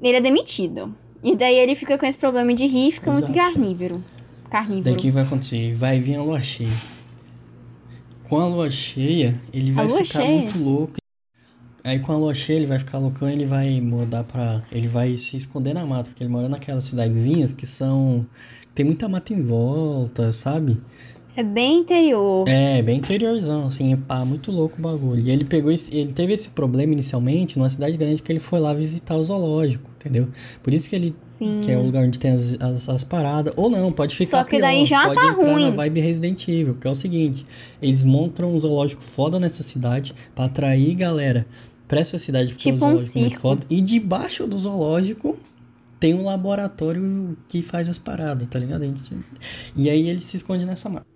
ele 0.00 0.18
é 0.18 0.20
demitido. 0.20 0.94
E 1.24 1.34
daí 1.34 1.56
ele 1.56 1.74
fica 1.74 1.98
com 1.98 2.06
esse 2.06 2.18
problema 2.18 2.54
de 2.54 2.66
rir 2.66 2.92
fica 2.92 3.10
Exato. 3.10 3.26
muito 3.26 3.36
carnívoro. 3.36 4.04
Carnívoro. 4.52 4.84
Daí 4.84 4.92
o 4.92 4.96
que 4.98 5.10
vai 5.10 5.22
acontecer? 5.22 5.72
Vai 5.72 5.98
vir 5.98 6.16
a 6.16 6.22
lua 6.22 6.38
cheia. 6.38 6.68
Com 8.28 8.38
a 8.38 8.46
lua 8.46 8.68
cheia, 8.68 9.34
ele 9.50 9.72
vai 9.72 9.88
ficar 9.88 10.20
cheia. 10.20 10.42
muito 10.42 10.58
louco. 10.58 10.96
Aí 11.82 11.98
com 11.98 12.12
a 12.12 12.16
lua 12.18 12.34
cheia 12.34 12.58
ele 12.58 12.66
vai 12.66 12.78
ficar 12.78 12.98
loucão 12.98 13.28
ele 13.28 13.46
vai 13.46 13.80
mudar 13.80 14.24
pra. 14.24 14.62
Ele 14.70 14.86
vai 14.86 15.16
se 15.16 15.38
esconder 15.38 15.72
na 15.72 15.86
mata, 15.86 16.10
porque 16.10 16.22
ele 16.22 16.30
mora 16.30 16.50
naquelas 16.50 16.84
cidadezinhas 16.84 17.54
que 17.54 17.64
são. 17.64 18.26
Tem 18.74 18.84
muita 18.84 19.08
mata 19.08 19.32
em 19.32 19.42
volta, 19.42 20.30
sabe? 20.34 20.78
É 21.34 21.42
bem 21.42 21.78
interior. 21.78 22.46
É, 22.46 22.82
bem 22.82 22.98
interiorzão, 22.98 23.68
assim, 23.68 23.96
pá, 23.96 24.22
muito 24.22 24.52
louco 24.52 24.76
o 24.78 24.82
bagulho. 24.82 25.22
E 25.22 25.30
ele 25.30 25.46
pegou 25.46 25.72
esse, 25.72 25.96
ele 25.96 26.12
teve 26.12 26.34
esse 26.34 26.50
problema 26.50 26.92
inicialmente 26.92 27.58
numa 27.58 27.70
cidade 27.70 27.96
grande 27.96 28.22
que 28.22 28.30
ele 28.30 28.38
foi 28.38 28.60
lá 28.60 28.74
visitar 28.74 29.16
o 29.16 29.22
zoológico, 29.22 29.90
entendeu? 30.02 30.28
Por 30.62 30.74
isso 30.74 30.88
que 30.88 30.96
ele 30.96 31.12
Sim. 31.20 31.60
que 31.62 31.70
é 31.70 31.76
o 31.76 31.82
lugar 31.82 32.04
onde 32.04 32.18
tem 32.18 32.32
as, 32.32 32.56
as, 32.60 32.88
as 32.88 33.04
paradas. 33.04 33.54
Ou 33.56 33.70
não, 33.70 33.92
pode 33.92 34.14
ficar 34.14 34.38
Só 34.38 34.44
que 34.44 34.50
pior, 34.50 34.62
daí 34.62 34.84
já 34.84 35.04
pode 35.04 35.20
tá 35.20 35.26
entrar 35.28 35.46
ruim. 35.46 35.70
na 35.70 35.76
vibe 35.76 36.00
Resident 36.00 36.48
Evil, 36.48 36.74
que 36.74 36.86
é 36.86 36.90
o 36.90 36.94
seguinte, 36.94 37.46
eles 37.80 38.04
montam 38.04 38.54
um 38.54 38.58
zoológico 38.58 39.02
foda 39.02 39.38
nessa 39.38 39.62
cidade 39.62 40.14
para 40.34 40.46
atrair 40.46 40.94
galera 40.94 41.46
pra 41.86 42.00
essa 42.00 42.18
cidade, 42.18 42.52
porque 42.52 42.72
tipo 42.72 42.84
é 42.84 42.88
um 42.88 42.90
zoológico 42.90 43.18
um 43.18 43.20
muito 43.22 43.40
foda. 43.40 43.62
E 43.70 43.80
debaixo 43.80 44.46
do 44.46 44.58
zoológico 44.58 45.38
tem 46.00 46.14
um 46.14 46.24
laboratório 46.24 47.36
que 47.48 47.62
faz 47.62 47.88
as 47.88 47.98
paradas, 47.98 48.48
tá 48.48 48.58
ligado? 48.58 48.84
E 49.76 49.88
aí 49.88 50.08
ele 50.08 50.20
se 50.20 50.36
esconde 50.36 50.66
nessa 50.66 50.88
mata. 50.88 51.06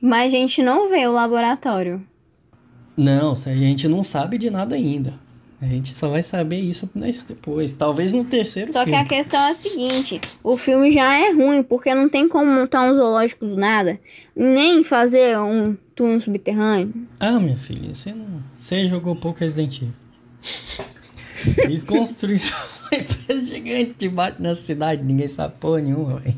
Mas 0.00 0.32
a 0.32 0.36
gente 0.36 0.62
não 0.62 0.88
vê 0.88 1.06
o 1.06 1.12
laboratório. 1.12 2.02
Não, 2.96 3.32
a 3.32 3.54
gente 3.54 3.88
não 3.88 4.04
sabe 4.04 4.38
de 4.38 4.50
nada 4.50 4.76
ainda. 4.76 5.14
A 5.60 5.66
gente 5.66 5.96
só 5.96 6.08
vai 6.08 6.22
saber 6.22 6.58
isso 6.58 6.90
depois. 7.26 7.74
Talvez 7.74 8.12
no 8.12 8.24
terceiro 8.24 8.72
Só 8.72 8.84
filme. 8.84 8.92
que 8.92 9.04
a 9.04 9.04
questão 9.04 9.40
é 9.40 9.50
a 9.50 9.54
seguinte: 9.54 10.20
o 10.42 10.56
filme 10.56 10.92
já 10.92 11.16
é 11.18 11.32
ruim, 11.32 11.62
porque 11.62 11.94
não 11.94 12.08
tem 12.08 12.28
como 12.28 12.50
montar 12.50 12.90
um 12.90 12.94
zoológico 12.94 13.46
do 13.46 13.56
nada, 13.56 13.98
nem 14.36 14.84
fazer 14.84 15.38
um 15.38 15.76
túnel 15.94 16.20
subterrâneo. 16.20 16.92
Ah, 17.18 17.38
minha 17.38 17.56
filha, 17.56 17.94
você 17.94 18.12
não. 18.12 18.42
Você 18.58 18.88
jogou 18.88 19.16
pouco 19.16 19.40
Resident 19.40 19.76
Evil. 19.78 19.94
Eles 21.64 21.84
construíram 21.84 22.44
uma 22.90 23.00
empresa 23.00 23.52
gigante 23.52 23.94
debaixo 23.98 24.36
na 24.42 24.54
cidade, 24.54 25.02
ninguém 25.02 25.28
sabe 25.28 25.54
porra 25.60 25.80
nenhuma, 25.80 26.16
velho. 26.18 26.36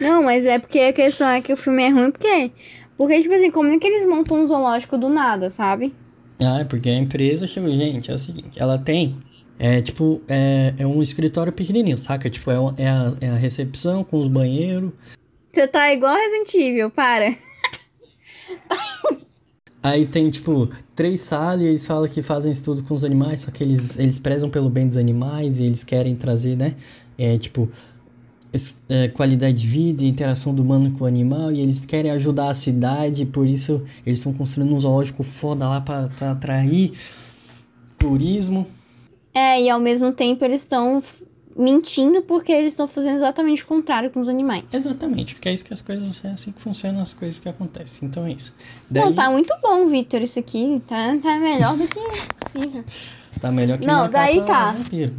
Não, 0.00 0.22
mas 0.22 0.44
é 0.44 0.58
porque 0.58 0.80
a 0.80 0.92
questão 0.92 1.28
é 1.28 1.40
que 1.40 1.52
o 1.52 1.56
filme 1.56 1.82
é 1.84 1.90
ruim, 1.90 2.10
porque 2.10 2.50
porque, 2.96 3.20
tipo 3.20 3.34
assim, 3.34 3.50
como 3.50 3.72
é 3.72 3.78
que 3.78 3.86
eles 3.86 4.06
montam 4.06 4.40
um 4.40 4.46
zoológico 4.46 4.96
do 4.96 5.08
nada, 5.08 5.50
sabe? 5.50 5.92
Ah, 6.40 6.60
é 6.60 6.64
porque 6.64 6.88
a 6.88 6.94
empresa 6.94 7.46
chegou. 7.46 7.70
Gente, 7.70 8.10
é 8.10 8.14
o 8.14 8.18
seguinte, 8.18 8.60
ela 8.60 8.78
tem. 8.78 9.16
É 9.58 9.80
tipo, 9.80 10.20
é, 10.28 10.74
é 10.78 10.86
um 10.86 11.02
escritório 11.02 11.52
pequenininho, 11.52 11.96
saca? 11.96 12.28
Tipo, 12.28 12.50
é, 12.50 12.56
é, 12.78 12.88
a, 12.88 13.12
é 13.20 13.28
a 13.30 13.36
recepção 13.36 14.02
com 14.02 14.20
os 14.20 14.28
banheiros. 14.28 14.90
Você 15.52 15.68
tá 15.68 15.92
igual 15.92 16.16
Resident 16.16 16.54
Evil, 16.54 16.90
para. 16.90 17.36
Aí 19.82 20.06
tem, 20.06 20.30
tipo, 20.30 20.68
três 20.94 21.20
salas 21.20 21.60
e 21.60 21.66
eles 21.66 21.84
falam 21.84 22.08
que 22.08 22.22
fazem 22.22 22.52
estudo 22.52 22.84
com 22.84 22.94
os 22.94 23.02
animais, 23.02 23.40
só 23.40 23.50
que 23.50 23.64
eles, 23.64 23.98
eles 23.98 24.18
prezam 24.18 24.48
pelo 24.48 24.70
bem 24.70 24.86
dos 24.86 24.96
animais 24.96 25.58
e 25.58 25.66
eles 25.66 25.82
querem 25.82 26.14
trazer, 26.14 26.56
né? 26.56 26.76
É, 27.18 27.36
tipo, 27.36 27.68
é, 28.88 29.08
qualidade 29.08 29.62
de 29.62 29.66
vida, 29.66 30.04
interação 30.04 30.54
do 30.54 30.62
humano 30.62 30.90
com 30.92 31.04
o 31.04 31.06
animal, 31.06 31.50
e 31.50 31.60
eles 31.60 31.84
querem 31.84 32.10
ajudar 32.10 32.50
a 32.50 32.54
cidade, 32.54 33.24
por 33.24 33.46
isso 33.46 33.84
eles 34.06 34.18
estão 34.18 34.32
construindo 34.32 34.74
um 34.74 34.80
zoológico 34.80 35.22
foda 35.22 35.66
lá 35.66 35.80
para 35.80 36.10
atrair 36.30 36.92
turismo. 37.98 38.66
É, 39.34 39.62
e 39.62 39.70
ao 39.70 39.80
mesmo 39.80 40.12
tempo 40.12 40.44
eles 40.44 40.60
estão 40.60 41.02
mentindo 41.56 42.22
porque 42.22 42.50
eles 42.52 42.72
estão 42.72 42.86
fazendo 42.86 43.16
exatamente 43.16 43.62
o 43.62 43.66
contrário 43.66 44.10
com 44.10 44.20
os 44.20 44.28
animais. 44.28 44.72
Exatamente, 44.72 45.34
porque 45.34 45.48
é 45.48 45.54
isso 45.54 45.64
que 45.64 45.72
as 45.72 45.80
coisas, 45.80 46.24
é 46.24 46.30
assim 46.30 46.52
que 46.52 46.60
funcionam 46.60 47.00
as 47.00 47.14
coisas 47.14 47.38
que 47.38 47.48
acontecem. 47.48 48.08
Então 48.08 48.26
é 48.26 48.32
isso. 48.32 48.56
Daí... 48.90 49.04
Não, 49.04 49.14
tá 49.14 49.30
muito 49.30 49.54
bom, 49.62 49.86
Victor, 49.86 50.22
isso 50.22 50.38
aqui. 50.38 50.82
Tá, 50.86 51.16
tá 51.22 51.38
melhor 51.38 51.76
do 51.76 51.86
que 51.86 52.00
possível. 52.38 52.84
Tá 53.40 53.50
melhor 53.50 53.78
que 53.78 53.86
Não, 53.86 54.10
daí 54.10 54.42
tá. 54.42 54.72
Vampiro. 54.72 55.14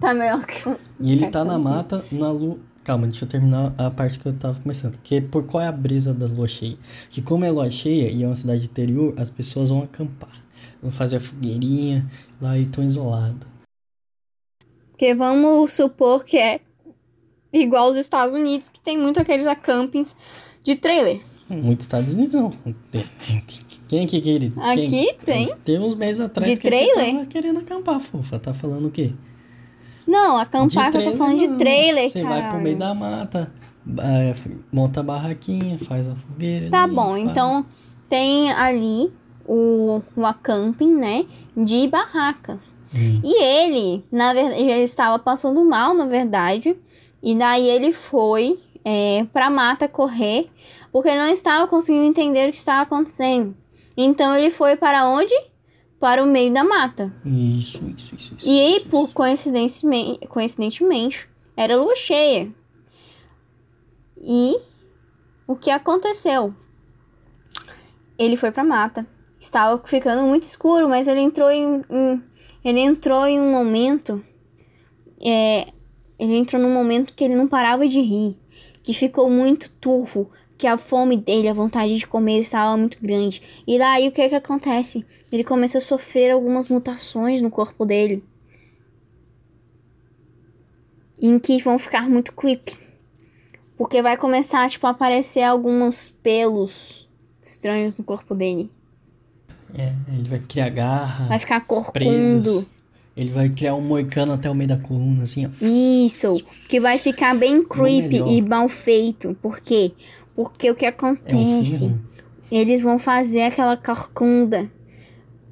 Tá 0.00 0.12
melhor 0.12 0.44
que. 0.44 0.68
E 1.00 1.12
ele 1.12 1.28
tá 1.28 1.44
na 1.44 1.58
mata, 1.58 2.04
na 2.10 2.30
lua 2.30 2.58
Calma, 2.84 3.06
deixa 3.06 3.24
eu 3.24 3.28
terminar 3.28 3.72
a 3.78 3.90
parte 3.90 4.18
que 4.18 4.26
eu 4.26 4.32
tava 4.32 4.60
começando. 4.60 4.92
Porque 4.94 5.20
por 5.20 5.44
qual 5.44 5.62
é 5.62 5.68
a 5.68 5.72
brisa 5.72 6.12
da 6.12 6.26
lua 6.26 6.48
cheia? 6.48 6.76
Que 7.10 7.22
como 7.22 7.44
é 7.44 7.50
lua 7.50 7.70
cheia 7.70 8.10
e 8.10 8.24
é 8.24 8.26
uma 8.26 8.34
cidade 8.34 8.64
interior, 8.64 9.14
as 9.16 9.30
pessoas 9.30 9.70
vão 9.70 9.82
acampar. 9.82 10.42
Vão 10.82 10.90
fazer 10.90 11.16
a 11.16 11.20
fogueirinha 11.20 12.04
lá 12.40 12.58
e 12.58 12.62
estão 12.62 12.82
isolados. 12.82 13.46
Porque 14.90 15.14
vamos 15.14 15.72
supor 15.72 16.24
que 16.24 16.36
é 16.36 16.60
igual 17.52 17.90
os 17.90 17.96
Estados 17.96 18.34
Unidos, 18.34 18.68
que 18.68 18.80
tem 18.80 18.98
muito 18.98 19.20
aqueles 19.20 19.46
acampings 19.46 20.16
de 20.64 20.74
trailer. 20.74 21.20
Muitos 21.48 21.84
Estados 21.84 22.14
Unidos 22.14 22.34
não. 22.34 22.52
Quem 23.86 24.06
que 24.06 24.20
querido? 24.20 24.60
Aqui 24.60 24.88
Quem? 24.88 25.14
tem. 25.18 25.56
Tem 25.64 25.78
uns 25.78 25.94
meses 25.94 26.20
atrás 26.20 26.54
de 26.54 26.60
que 26.60 26.68
trailer? 26.68 26.94
você 26.94 27.12
tava 27.12 27.26
querendo 27.26 27.60
acampar, 27.60 28.00
fofa. 28.00 28.38
Tá 28.38 28.54
falando 28.54 28.86
o 28.86 28.90
quê? 28.90 29.12
Não, 30.06 30.36
acampar 30.36 30.90
que 30.90 30.98
eu 30.98 31.04
tô 31.04 31.12
falando 31.12 31.40
não. 31.40 31.52
de 31.52 31.58
trailer, 31.58 32.08
Você 32.08 32.22
vai 32.22 32.48
pro 32.48 32.60
meio 32.60 32.76
da 32.76 32.94
mata, 32.94 33.52
monta 34.72 35.00
a 35.00 35.02
barraquinha, 35.02 35.78
faz 35.78 36.08
a 36.08 36.14
fogueira. 36.14 36.70
Tá 36.70 36.84
ali, 36.84 36.94
bom, 36.94 37.12
pá. 37.12 37.18
então 37.18 37.66
tem 38.08 38.52
ali 38.52 39.12
o, 39.46 40.02
o 40.16 40.26
acamping, 40.26 40.94
né, 40.94 41.24
de 41.56 41.88
barracas. 41.88 42.74
Hum. 42.94 43.20
E 43.24 43.42
ele, 43.42 44.04
na 44.10 44.32
verdade, 44.32 44.60
ele 44.60 44.82
estava 44.82 45.18
passando 45.18 45.64
mal, 45.64 45.94
na 45.94 46.06
verdade, 46.06 46.76
e 47.22 47.34
daí 47.34 47.68
ele 47.68 47.92
foi 47.92 48.58
é, 48.84 49.26
pra 49.32 49.48
mata 49.48 49.88
correr, 49.88 50.50
porque 50.90 51.08
ele 51.08 51.20
não 51.20 51.32
estava 51.32 51.66
conseguindo 51.66 52.04
entender 52.04 52.48
o 52.48 52.52
que 52.52 52.58
estava 52.58 52.82
acontecendo. 52.82 53.56
Então 53.96 54.34
ele 54.36 54.50
foi 54.50 54.76
para 54.76 55.08
onde? 55.08 55.34
Para 56.02 56.20
o 56.20 56.26
meio 56.26 56.52
da 56.52 56.64
mata. 56.64 57.14
Isso, 57.24 57.80
isso, 57.96 58.16
isso. 58.16 58.34
isso 58.36 58.48
E 58.50 58.58
aí, 58.58 58.76
isso, 58.78 58.86
por 58.86 59.12
coincidentemente, 59.12 60.26
coincidentemente, 60.26 61.28
era 61.56 61.76
lua 61.80 61.94
cheia. 61.94 62.50
E 64.20 64.56
o 65.46 65.54
que 65.54 65.70
aconteceu? 65.70 66.52
Ele 68.18 68.36
foi 68.36 68.50
pra 68.50 68.64
mata. 68.64 69.06
Estava 69.38 69.80
ficando 69.86 70.26
muito 70.26 70.42
escuro, 70.42 70.88
mas 70.88 71.06
ele 71.06 71.20
entrou 71.20 71.48
em, 71.52 71.84
em- 71.88 72.22
ele 72.64 72.80
entrou 72.80 73.24
em 73.24 73.40
um 73.40 73.52
momento 73.52 74.24
é, 75.24 75.68
ele 76.18 76.36
entrou 76.36 76.60
num 76.60 76.74
momento 76.74 77.14
que 77.14 77.22
ele 77.22 77.36
não 77.36 77.46
parava 77.46 77.86
de 77.86 78.00
rir, 78.00 78.36
que 78.82 78.92
ficou 78.92 79.30
muito 79.30 79.70
turvo, 79.70 80.28
que 80.62 80.66
a 80.68 80.78
fome 80.78 81.16
dele, 81.16 81.48
a 81.48 81.52
vontade 81.52 81.98
de 81.98 82.06
comer 82.06 82.38
estava 82.38 82.76
muito 82.76 82.96
grande. 83.02 83.42
E 83.66 83.76
daí 83.80 84.06
o 84.06 84.12
que 84.12 84.28
que 84.28 84.34
acontece? 84.36 85.04
Ele 85.32 85.42
começou 85.42 85.80
a 85.80 85.82
sofrer 85.82 86.30
algumas 86.30 86.68
mutações 86.68 87.42
no 87.42 87.50
corpo 87.50 87.84
dele. 87.84 88.22
Em 91.20 91.36
que 91.40 91.60
vão 91.60 91.80
ficar 91.80 92.08
muito 92.08 92.32
creepy. 92.32 92.76
Porque 93.76 94.00
vai 94.00 94.16
começar, 94.16 94.70
tipo, 94.70 94.86
a 94.86 94.90
aparecer 94.90 95.42
alguns 95.42 96.10
pelos 96.22 97.08
estranhos 97.42 97.98
no 97.98 98.04
corpo 98.04 98.32
dele. 98.32 98.70
É, 99.76 99.92
ele 100.16 100.28
vai 100.28 100.38
criar 100.38 100.68
garra, 100.68 101.26
Vai 101.26 101.40
ficar 101.40 101.60
corcunda. 101.66 101.92
presas. 101.92 102.66
Ele 103.16 103.30
vai 103.30 103.48
criar 103.48 103.74
um 103.74 103.80
moicano 103.82 104.32
até 104.32 104.48
o 104.48 104.54
meio 104.54 104.68
da 104.68 104.76
coluna, 104.76 105.24
assim, 105.24 105.44
ó. 105.44 105.50
Isso, 105.60 106.34
que 106.68 106.78
vai 106.78 106.98
ficar 106.98 107.34
bem 107.34 107.64
creepy 107.64 108.08
melhor. 108.20 108.28
e 108.28 108.40
mal 108.40 108.68
feito. 108.68 109.36
Por 109.42 109.60
quê? 109.60 109.92
Porque 110.34 110.70
o 110.70 110.74
que 110.74 110.84
É 110.86 110.88
um 110.88 110.92
acontece? 110.92 112.00
Eles 112.50 112.82
vão 112.82 112.98
fazer 112.98 113.42
aquela 113.42 113.76
corcunda 113.76 114.70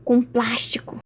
com 0.04 0.22
plástico. 0.22 0.98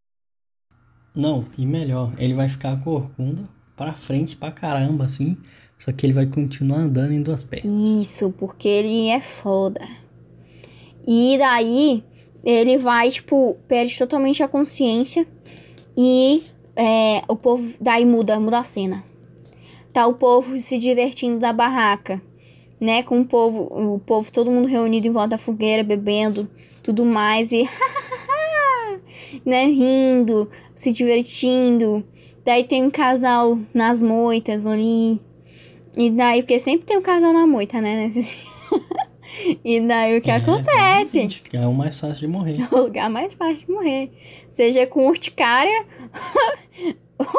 Não, 1.15 1.47
e 1.57 1.65
melhor, 1.65 2.13
ele 2.19 2.35
vai 2.35 2.49
ficar 2.49 2.81
corcunda 2.83 3.45
pra 3.77 3.93
frente 3.93 4.37
pra 4.37 4.51
caramba, 4.51 5.05
assim. 5.05 5.37
Só 5.79 5.93
que 5.93 6.07
ele 6.07 6.13
vai 6.13 6.27
continuar 6.27 6.79
andando 6.79 7.13
em 7.13 7.23
duas 7.23 7.45
pernas. 7.45 7.73
Isso, 7.73 8.31
porque 8.39 8.69
ele 8.69 9.09
é 9.09 9.21
foda. 9.21 9.87
E 11.07 11.37
daí, 11.39 12.03
ele 12.43 12.79
vai, 12.79 13.11
tipo, 13.11 13.57
perde 13.69 13.97
totalmente 13.99 14.43
a 14.43 14.49
consciência 14.49 15.27
e 15.97 16.43
é, 16.75 17.23
o 17.29 17.37
povo. 17.37 17.75
Daí 17.81 18.05
muda, 18.05 18.41
muda 18.41 18.59
a 18.59 18.65
cena. 18.65 19.05
Tá 19.93 20.07
o 20.07 20.15
povo 20.15 20.59
se 20.59 20.79
divertindo 20.79 21.39
da 21.39 21.53
barraca, 21.53 22.21
né? 22.85 23.03
Com 23.03 23.21
o 23.21 23.25
povo, 23.25 23.95
o 23.95 23.99
povo, 23.99 24.31
todo 24.31 24.51
mundo 24.51 24.69
reunido 24.69 25.07
em 25.07 25.11
volta 25.11 25.31
da 25.31 25.39
fogueira, 25.39 25.83
bebendo, 25.83 26.49
tudo 26.83 27.05
mais 27.05 27.51
e. 27.51 27.69
né? 29.45 29.65
Rindo, 29.67 30.49
se 30.75 30.93
divertindo. 30.93 32.05
Daí 32.45 32.65
tem 32.65 32.85
um 32.85 32.91
casal 32.91 33.59
nas 33.73 34.03
moitas 34.03 34.67
ali. 34.67 35.19
E 35.97 36.11
daí, 36.11 36.43
porque 36.43 36.61
sempre 36.61 36.87
tem 36.87 36.99
um 36.99 37.03
casal 37.03 37.33
na 37.33 37.47
moita, 37.47 37.81
né? 37.81 38.11
e 39.65 39.81
daí 39.81 40.19
o 40.19 40.21
que 40.21 40.31
É, 40.31 40.35
acontece? 40.37 41.41
que 41.49 41.57
É 41.57 41.67
o 41.67 41.73
mais 41.73 41.99
fácil 41.99 42.27
de 42.27 42.29
morrer. 42.29 42.59
o 42.73 42.81
lugar 42.83 43.09
mais 43.09 43.33
fácil 43.35 43.67
de 43.67 43.71
morrer. 43.73 44.13
Seja 44.51 44.87
com 44.87 45.07
urticária 45.07 45.87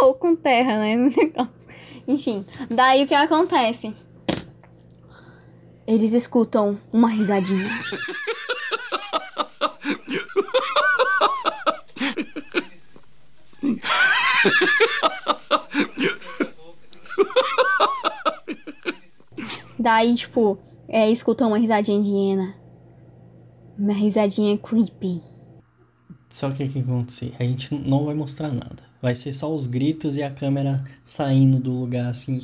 ou 0.01 0.13
com 0.15 0.35
terra, 0.35 0.79
né? 0.79 0.95
no 0.95 1.09
negócio. 1.09 1.69
Enfim, 2.07 2.45
daí 2.69 3.03
o 3.03 3.07
que 3.07 3.13
acontece? 3.13 3.93
Eles 5.87 6.13
escutam 6.13 6.79
uma 6.91 7.07
risadinha. 7.09 7.69
Daí, 19.77 20.15
tipo, 20.15 20.57
é, 20.87 21.11
escutam 21.11 21.49
uma 21.49 21.59
risadinha 21.59 22.01
de 22.01 22.09
hiena. 22.09 22.55
Uma 23.77 23.93
risadinha 23.93 24.57
creepy. 24.57 25.21
Só 26.27 26.49
que 26.49 26.63
o 26.63 26.69
que 26.69 26.79
vai 26.79 26.95
acontecer? 26.95 27.33
A 27.39 27.43
gente 27.43 27.75
não 27.87 28.05
vai 28.05 28.15
mostrar 28.15 28.51
nada. 28.51 28.83
Vai 28.99 29.13
ser 29.13 29.31
só 29.31 29.53
os 29.53 29.67
gritos 29.67 30.15
e 30.15 30.23
a 30.23 30.31
câmera 30.31 30.83
saindo 31.03 31.59
do 31.59 31.71
lugar, 31.71 32.09
assim, 32.09 32.39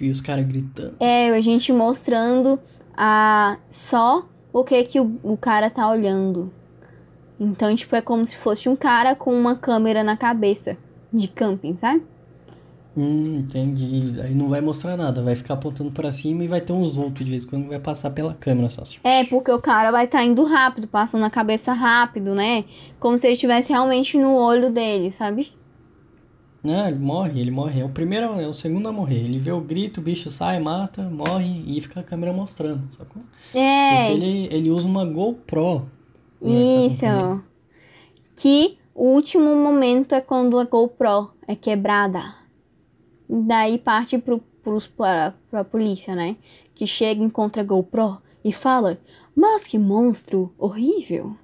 e 0.00 0.10
os 0.10 0.20
caras 0.20 0.46
gritando. 0.46 0.96
É, 1.00 1.30
a 1.30 1.40
gente 1.40 1.72
mostrando 1.72 2.58
a 2.96 3.58
só 3.68 4.26
o 4.52 4.64
que 4.64 4.82
que 4.84 5.00
o, 5.00 5.18
o 5.22 5.36
cara 5.36 5.68
tá 5.68 5.88
olhando. 5.88 6.52
Então, 7.38 7.74
tipo, 7.76 7.94
é 7.94 8.00
como 8.00 8.24
se 8.24 8.36
fosse 8.36 8.68
um 8.68 8.76
cara 8.76 9.14
com 9.14 9.38
uma 9.38 9.54
câmera 9.54 10.02
na 10.02 10.16
cabeça 10.16 10.76
de 11.12 11.28
camping, 11.28 11.76
sabe? 11.76 12.02
Hum, 12.96 13.40
entendi. 13.40 14.18
Aí 14.22 14.34
não 14.34 14.48
vai 14.48 14.62
mostrar 14.62 14.96
nada, 14.96 15.22
vai 15.22 15.36
ficar 15.36 15.54
apontando 15.54 15.90
pra 15.90 16.10
cima 16.10 16.42
e 16.42 16.48
vai 16.48 16.62
ter 16.62 16.72
uns 16.72 16.96
vultos 16.96 17.22
de 17.22 17.30
vez 17.30 17.44
em 17.44 17.48
quando 17.48 17.68
vai 17.68 17.78
passar 17.78 18.10
pela 18.10 18.32
câmera 18.32 18.70
só. 18.70 18.82
É, 19.04 19.24
porque 19.24 19.52
o 19.52 19.60
cara 19.60 19.90
vai 19.90 20.06
estar 20.06 20.24
indo 20.24 20.42
rápido, 20.44 20.88
passando 20.88 21.24
a 21.24 21.30
cabeça 21.30 21.74
rápido, 21.74 22.34
né? 22.34 22.64
Como 22.98 23.18
se 23.18 23.26
ele 23.26 23.34
estivesse 23.34 23.70
realmente 23.70 24.16
no 24.16 24.34
olho 24.34 24.70
dele, 24.70 25.10
sabe? 25.10 25.52
Não, 26.66 26.88
ele 26.88 26.98
morre, 26.98 27.40
ele 27.40 27.50
morre. 27.52 27.80
É 27.80 27.84
o 27.84 27.88
primeiro, 27.88 28.40
é 28.40 28.46
o 28.48 28.52
segundo 28.52 28.88
a 28.88 28.92
morrer. 28.92 29.20
Ele 29.20 29.38
vê 29.38 29.52
o 29.52 29.60
grito, 29.60 30.00
o 30.00 30.02
bicho 30.02 30.28
sai, 30.28 30.58
mata, 30.58 31.02
morre 31.02 31.62
e 31.64 31.80
fica 31.80 32.00
a 32.00 32.02
câmera 32.02 32.32
mostrando. 32.32 32.92
Sacou? 32.92 33.22
É, 33.54 34.08
Porque 34.10 34.24
ele, 34.24 34.48
ele 34.52 34.70
usa 34.70 34.88
uma 34.88 35.04
GoPro. 35.04 35.88
né, 36.40 36.86
isso. 36.86 37.44
Que 38.34 38.78
o 38.92 39.04
último 39.14 39.54
momento 39.54 40.12
é 40.12 40.20
quando 40.20 40.58
a 40.58 40.64
GoPro 40.64 41.30
é 41.46 41.54
quebrada. 41.54 42.34
Daí 43.28 43.78
parte 43.78 44.18
pro, 44.18 44.40
pros, 44.60 44.88
pra, 44.88 45.34
pra 45.48 45.62
polícia, 45.62 46.16
né? 46.16 46.36
Que 46.74 46.84
chega, 46.84 47.22
encontra 47.22 47.62
a 47.62 47.64
GoPro 47.64 48.18
e 48.44 48.52
fala: 48.52 48.98
Mas 49.36 49.68
que 49.68 49.78
monstro 49.78 50.52
horrível! 50.58 51.36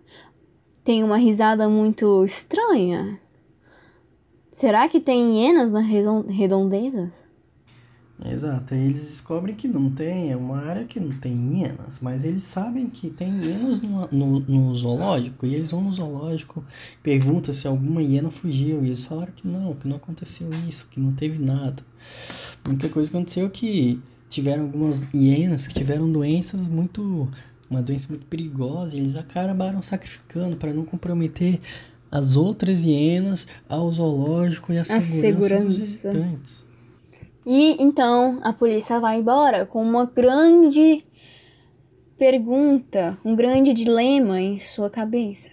Tem 0.83 1.05
uma 1.05 1.17
risada 1.17 1.69
muito 1.69 2.25
estranha. 2.25 3.21
Será 4.53 4.89
que 4.89 5.01
tem 5.01 5.39
hienas 5.41 5.73
nas 5.73 5.85
redon- 5.85 6.27
redondezas? 6.29 7.25
Exato, 8.25 8.75
eles 8.75 9.01
descobrem 9.05 9.57
que 9.57 9.67
não 9.67 9.91
tem, 9.91 10.31
é 10.31 10.37
uma 10.37 10.59
área 10.59 10.85
que 10.85 11.01
não 11.01 11.11
tem 11.11 11.35
hienas, 11.35 11.99
mas 12.01 12.25
eles 12.25 12.45
sabem 12.45 12.89
que 12.89 13.11
tem 13.11 13.29
hienas 13.41 13.83
no, 13.83 14.07
no, 14.13 14.41
no 14.41 14.75
zoológico, 14.77 15.45
e 15.45 15.57
eles 15.57 15.73
vão 15.73 15.81
no 15.83 15.93
zoológico, 15.93 16.65
perguntam 17.03 17.53
se 17.53 17.67
alguma 17.67 18.01
hiena 18.01 18.31
fugiu, 18.31 18.85
e 18.85 18.89
eles 18.89 19.03
falaram 19.05 19.33
que 19.35 19.49
não, 19.49 19.75
que 19.75 19.89
não 19.89 19.97
aconteceu 19.97 20.49
isso, 20.69 20.87
que 20.89 21.01
não 21.01 21.13
teve 21.13 21.43
nada. 21.43 21.83
A 22.65 22.69
única 22.69 22.89
coisa 22.91 23.11
que 23.11 23.17
aconteceu 23.17 23.47
é 23.47 23.51
que 23.51 24.01
tiveram 24.29 24.65
algumas 24.65 25.03
hienas 25.13 25.67
que 25.67 25.75
tiveram 25.75 26.13
doenças 26.13 26.69
muito. 26.69 27.29
uma 27.69 27.83
doença 27.83 28.09
muito 28.11 28.27
perigosa, 28.27 28.95
e 28.97 29.01
eles 29.01 29.17
acabaram 29.17 29.83
sacrificando 29.83 30.57
para 30.57 30.73
não 30.73 30.85
comprometer 30.85 31.59
as 32.13 32.37
outras 32.37 32.85
hienas 32.85 33.49
ao 33.67 33.91
zoológico 33.91 34.71
e 34.71 34.79
a 34.79 34.85
segurança, 34.85 35.33
dos 35.33 35.49
segurança. 35.49 35.81
visitantes. 35.81 36.69
E 37.47 37.83
então 37.83 38.39
a 38.43 38.53
polícia 38.53 39.01
vai 39.01 39.19
embora 39.19 39.65
com 39.65 39.83
uma 39.83 40.05
grande 40.05 41.05
pergunta, 42.19 43.19
um 43.25 43.35
grande 43.35 43.73
dilema 43.73 44.39
em 44.41 44.59
sua 44.59 44.91
cabeça. 44.91 45.49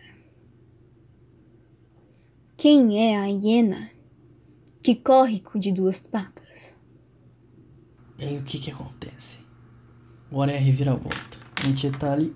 Quem 2.57 3.09
é 3.09 3.17
a 3.17 3.25
hiena 3.27 3.89
que 4.81 4.93
corre 4.93 5.41
de 5.55 5.71
duas 5.71 6.01
patas? 6.01 6.75
E 8.19 8.25
aí 8.25 8.37
o 8.37 8.43
que 8.43 8.59
que 8.59 8.69
acontece? 8.69 9.39
Agora 10.29 10.51
é 10.51 10.57
a 10.57 10.59
reviravolta. 10.59 11.39
A 11.55 11.65
gente 11.65 11.89
tá 11.91 12.13
ali, 12.13 12.35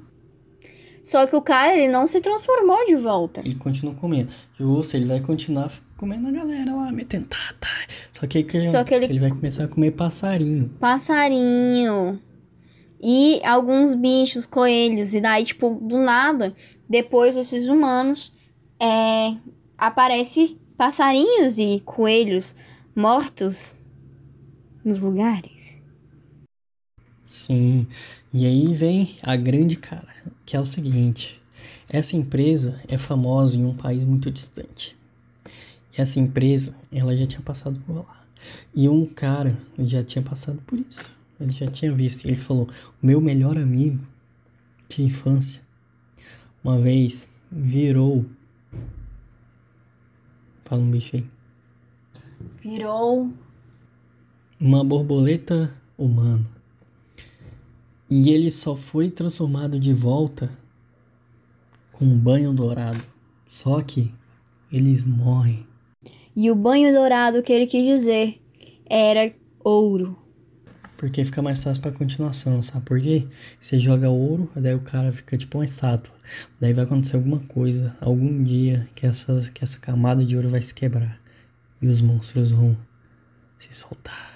Só 1.04 1.28
que 1.28 1.36
o 1.36 1.42
cara 1.42 1.74
ele 1.78 1.92
não 1.92 2.08
se 2.08 2.22
transformou 2.22 2.86
de 2.86 2.96
volta. 2.96 3.42
ele 3.42 3.56
continua 3.56 3.94
comendo. 3.96 4.32
Justo, 4.58 4.96
ele 4.96 5.06
vai 5.06 5.20
continuar 5.20 5.70
comendo 5.98 6.30
a 6.30 6.32
galera 6.32 6.74
lá, 6.76 6.92
metendo 6.92 7.26
tá, 7.26 7.38
tá. 7.60 7.68
Só 8.14 8.26
que 8.26 8.42
que 8.44 8.72
Só 8.72 8.84
que 8.86 8.94
ele- 8.94 9.06
ele 9.06 9.20
vai 9.20 9.30
começar 9.30 9.66
a 9.66 9.68
comer 9.68 9.92
passarinho. 9.92 10.70
Passarinho 10.80 12.22
e 13.02 13.42
alguns 13.44 13.94
bichos, 13.96 14.46
coelhos. 14.46 15.14
E 15.14 15.20
daí, 15.20 15.44
tipo, 15.44 15.72
do 15.82 15.98
nada, 16.00 16.56
depois 16.90 17.36
desses 17.36 17.68
humanos, 17.68 18.34
é, 18.82 19.36
aparece 19.78 20.58
passarinhos 20.78 21.58
e 21.60 21.82
coelhos 21.86 22.56
mortos 22.96 23.84
nos 24.86 25.02
lugares. 25.02 25.82
Sim. 27.46 27.86
E 28.34 28.46
aí 28.46 28.74
vem 28.74 29.18
a 29.22 29.36
grande 29.36 29.76
cara, 29.76 30.08
que 30.46 30.56
é 30.56 30.60
o 30.60 30.66
seguinte: 30.66 31.42
essa 31.90 32.16
empresa 32.16 32.80
é 32.88 32.98
famosa 32.98 33.58
em 33.58 33.66
um 33.66 33.76
país 33.76 34.06
muito 34.06 34.32
distante. 34.32 34.96
Essa 35.96 36.20
empresa, 36.20 36.74
ela 36.92 37.16
já 37.16 37.28
tinha 37.28 37.42
passado 37.42 37.80
por 37.86 37.98
lá. 37.98 38.26
E 38.74 38.88
um 38.88 39.06
cara 39.06 39.58
já 39.78 40.02
tinha 40.02 40.24
passado 40.24 40.62
por 40.66 40.80
isso. 40.80 41.14
Ele 41.40 41.52
já 41.52 41.68
tinha 41.68 41.94
visto. 41.94 42.26
Ele 42.26 42.38
falou: 42.38 42.68
"O 43.02 43.06
meu 43.06 43.20
melhor 43.20 43.58
amigo 43.58 44.00
de 44.88 45.04
infância 45.04 45.62
uma 46.64 46.80
vez 46.80 47.30
virou 47.52 48.26
Fala 50.64 50.82
um 50.82 50.90
bicho 50.90 51.18
aí. 51.18 51.26
Virou. 52.62 53.30
uma 54.60 54.82
borboleta 54.82 55.76
humana. 55.98 56.63
E 58.10 58.30
ele 58.30 58.52
só 58.52 58.76
foi 58.76 59.10
transformado 59.10 59.80
de 59.80 59.94
volta 59.94 60.50
com 61.92 62.06
um 62.06 62.20
banho 62.20 62.54
dourado. 62.54 63.02
Só 63.48 63.82
que 63.82 64.14
eles 64.72 65.06
morrem. 65.06 65.66
E 66.36 66.50
o 66.50 66.56
banho 66.56 66.94
dourado 66.94 67.44
que 67.44 67.54
ele 67.54 67.68
quis 67.68 67.86
dizer 67.86 68.42
era 68.86 69.34
ouro. 69.64 70.18
Porque 70.98 71.24
fica 71.26 71.42
mais 71.42 71.64
fácil 71.64 71.82
pra 71.82 71.92
continuação, 71.92 72.62
sabe 72.62 72.86
por 72.86 73.00
quê? 73.00 73.28
Você 73.60 73.78
joga 73.78 74.10
ouro, 74.10 74.50
daí 74.56 74.74
o 74.74 74.80
cara 74.80 75.12
fica 75.12 75.38
tipo 75.38 75.58
uma 75.58 75.66
estátua. 75.66 76.14
Daí 76.60 76.74
vai 76.74 76.86
acontecer 76.86 77.18
alguma 77.18 77.40
coisa, 77.40 77.96
algum 78.00 78.42
dia, 78.42 78.88
que 78.96 79.06
essa, 79.06 79.52
que 79.54 79.64
essa 79.64 79.78
camada 79.80 80.24
de 80.24 80.36
ouro 80.36 80.50
vai 80.50 80.62
se 80.62 80.74
quebrar. 80.74 81.20
E 81.82 81.88
os 81.88 82.02
monstros 82.02 82.52
vão 82.52 82.78
se 83.58 83.74
soltar. 83.74 84.34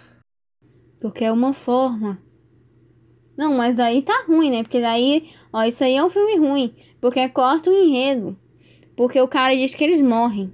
Porque 1.00 1.24
é 1.24 1.32
uma 1.32 1.54
forma. 1.54 2.20
Não, 3.38 3.54
mas 3.54 3.78
daí 3.78 4.02
tá 4.02 4.26
ruim, 4.28 4.50
né? 4.50 4.63
Porque 4.63 4.82
daí, 4.82 5.30
ó, 5.54 5.63
isso 5.63 5.84
aí 5.84 5.95
é 5.95 6.04
um 6.04 6.10
filme 6.10 6.38
ruim. 6.38 6.73
Porque 7.00 7.30
corta 7.30 7.69
o 7.69 7.73
enredo. 7.73 8.36
Porque 8.95 9.21
o 9.21 9.28
cara 9.28 9.56
diz 9.56 9.76
que 9.76 9.84
eles 9.84 10.02
morrem. 10.02 10.52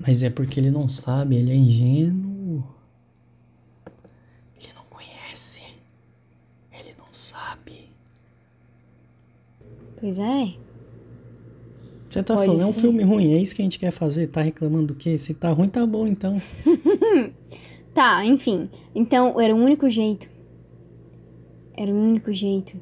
Mas 0.00 0.22
é 0.22 0.30
porque 0.30 0.58
ele 0.58 0.70
não 0.70 0.88
sabe, 0.88 1.36
ele 1.36 1.52
é 1.52 1.54
ingênuo. 1.54 2.64
Ele 4.58 4.72
não 4.74 4.84
conhece. 4.88 5.62
Ele 6.72 6.94
não 6.98 7.12
sabe. 7.12 7.90
Pois 10.00 10.18
é. 10.18 10.54
Você 12.08 12.22
tá 12.22 12.34
Pode 12.34 12.46
falando, 12.46 12.62
é 12.62 12.66
um 12.66 12.72
filme 12.72 13.02
ruim, 13.02 13.34
é 13.34 13.38
isso 13.38 13.54
que 13.54 13.60
a 13.60 13.64
gente 13.64 13.78
quer 13.78 13.90
fazer? 13.90 14.28
Tá 14.28 14.40
reclamando 14.40 14.86
do 14.86 14.94
quê? 14.94 15.18
Se 15.18 15.34
tá 15.34 15.50
ruim, 15.50 15.68
tá 15.68 15.84
bom 15.84 16.06
então. 16.06 16.40
Tá, 17.92 18.22
enfim. 18.26 18.68
Então, 18.94 19.40
era 19.40 19.54
o 19.54 19.58
único 19.58 19.88
jeito. 19.88 20.28
Era 21.76 21.92
o 21.92 21.94
único 21.94 22.32
jeito. 22.32 22.80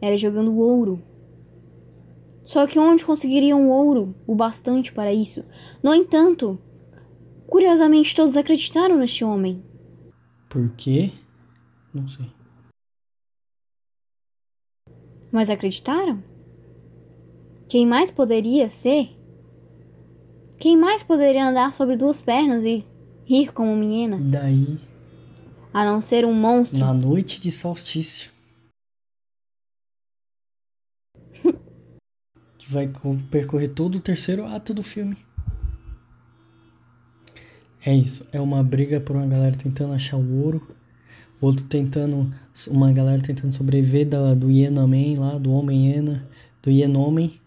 Era 0.00 0.16
jogando 0.16 0.56
ouro 0.56 1.02
Só 2.44 2.66
que 2.66 2.78
onde 2.78 3.04
conseguiriam 3.04 3.68
ouro 3.68 4.14
o 4.26 4.34
bastante 4.34 4.92
para 4.92 5.12
isso? 5.12 5.44
No 5.82 5.92
entanto, 5.92 6.58
curiosamente 7.46 8.14
todos 8.14 8.36
acreditaram 8.36 8.96
neste 8.96 9.24
homem. 9.24 9.62
Por 10.48 10.70
quê? 10.76 11.10
Não 11.92 12.08
sei. 12.08 12.26
Mas 15.30 15.50
acreditaram? 15.50 16.22
Quem 17.68 17.84
mais 17.86 18.10
poderia 18.10 18.70
ser? 18.70 19.10
Quem 20.58 20.74
mais 20.76 21.02
poderia 21.02 21.46
andar 21.46 21.74
sobre 21.74 21.96
duas 21.96 22.22
pernas 22.22 22.64
e 22.64 22.82
rir 23.26 23.52
como 23.52 23.76
menina? 23.76 24.16
Daí, 24.18 24.78
A 25.72 25.84
não 25.84 26.00
ser 26.00 26.24
um 26.24 26.32
monstro. 26.34 26.78
na 26.78 26.92
noite 26.94 27.40
de 27.40 27.50
solstício. 27.52 28.30
que 32.58 32.70
vai 32.70 32.88
co- 32.88 33.16
percorrer 33.30 33.68
todo 33.68 33.96
o 33.96 34.00
terceiro 34.00 34.46
ato 34.46 34.72
do 34.74 34.82
filme. 34.82 35.16
É 37.84 37.94
isso. 37.94 38.26
É 38.32 38.40
uma 38.40 38.62
briga 38.62 39.00
por 39.00 39.16
uma 39.16 39.26
galera 39.26 39.56
tentando 39.56 39.92
achar 39.92 40.16
o 40.16 40.42
ouro. 40.42 40.74
Outro 41.40 41.64
tentando. 41.64 42.32
Uma 42.68 42.92
galera 42.92 43.22
tentando 43.22 43.52
sobreviver 43.54 44.08
da, 44.08 44.34
do 44.34 44.50
Ienaman 44.50 45.18
lá, 45.20 45.38
do 45.38 45.52
Homem 45.52 45.86
Hiena, 45.92 46.24
do 46.60 46.70
Ienomem, 46.70 47.40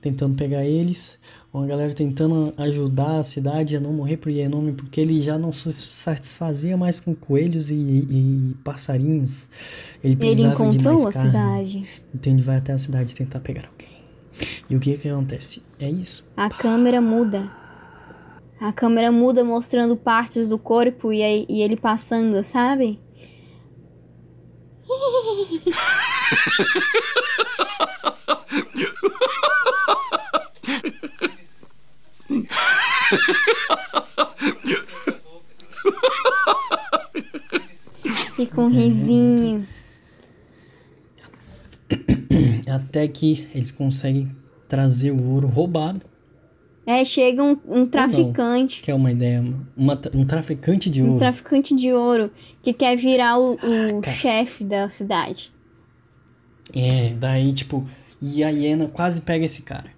tentando 0.00 0.36
pegar 0.36 0.64
eles. 0.64 1.18
Uma 1.52 1.66
galera 1.66 1.92
tentando 1.92 2.54
ajudar 2.56 3.20
a 3.20 3.24
cidade 3.24 3.76
a 3.76 3.80
não 3.80 3.92
morrer 3.92 4.16
pro 4.16 4.30
Ienomem, 4.30 4.72
porque 4.72 4.98
ele 4.98 5.20
já 5.20 5.38
não 5.38 5.52
se 5.52 5.70
satisfazia 5.70 6.78
mais 6.78 6.98
com 6.98 7.14
coelhos 7.14 7.70
e, 7.70 7.74
e 7.74 8.56
passarinhos. 8.64 9.50
Ele 10.02 10.14
Ele 10.14 10.16
precisava 10.16 10.48
de 10.48 10.54
encontrou 10.78 10.94
mais 10.94 11.06
a 11.06 11.12
carne. 11.12 11.30
cidade. 11.30 11.86
Então 12.14 12.32
ele 12.32 12.40
vai 12.42 12.56
até 12.56 12.72
a 12.72 12.78
cidade 12.78 13.14
tentar 13.14 13.40
pegar 13.40 13.68
alguém. 13.70 13.92
E 14.70 14.74
o 14.76 14.80
que 14.80 14.96
que 14.96 15.08
acontece? 15.10 15.62
É 15.78 15.90
isso. 15.90 16.24
A 16.34 16.48
câmera 16.48 17.02
muda. 17.02 17.50
A 18.58 18.72
câmera 18.72 19.12
muda 19.12 19.44
mostrando 19.44 19.94
partes 19.94 20.48
do 20.48 20.58
corpo 20.58 21.12
e, 21.12 21.22
aí- 21.22 21.44
e 21.50 21.60
ele 21.60 21.76
passando, 21.76 22.42
sabe? 22.42 22.98
Com 38.54 38.64
um 38.64 38.68
risinho. 38.68 39.66
Até 42.70 43.06
que 43.08 43.48
eles 43.54 43.70
conseguem 43.70 44.30
trazer 44.68 45.10
o 45.10 45.22
ouro 45.30 45.46
roubado, 45.46 46.00
É, 46.86 47.04
chega 47.04 47.42
um, 47.42 47.56
um 47.68 47.86
traficante. 47.86 48.80
que 48.82 48.90
é 48.90 48.94
uma 48.94 49.12
ideia. 49.12 49.44
Uma, 49.76 49.98
um 50.14 50.24
traficante 50.26 50.90
de 50.90 51.02
Um 51.02 51.08
ouro. 51.08 51.18
traficante 51.18 51.74
de 51.74 51.92
ouro 51.92 52.30
que 52.62 52.72
quer 52.72 52.96
virar 52.96 53.38
o, 53.38 53.52
o 53.54 54.00
Cara. 54.02 54.16
chefe 54.16 54.64
da 54.64 54.88
cidade. 54.88 55.52
É, 56.74 57.10
daí, 57.14 57.52
tipo, 57.52 57.84
e 58.20 58.42
a 58.42 58.48
hiena 58.48 58.86
quase 58.88 59.20
pega 59.20 59.44
esse 59.44 59.62
cara. 59.62 59.90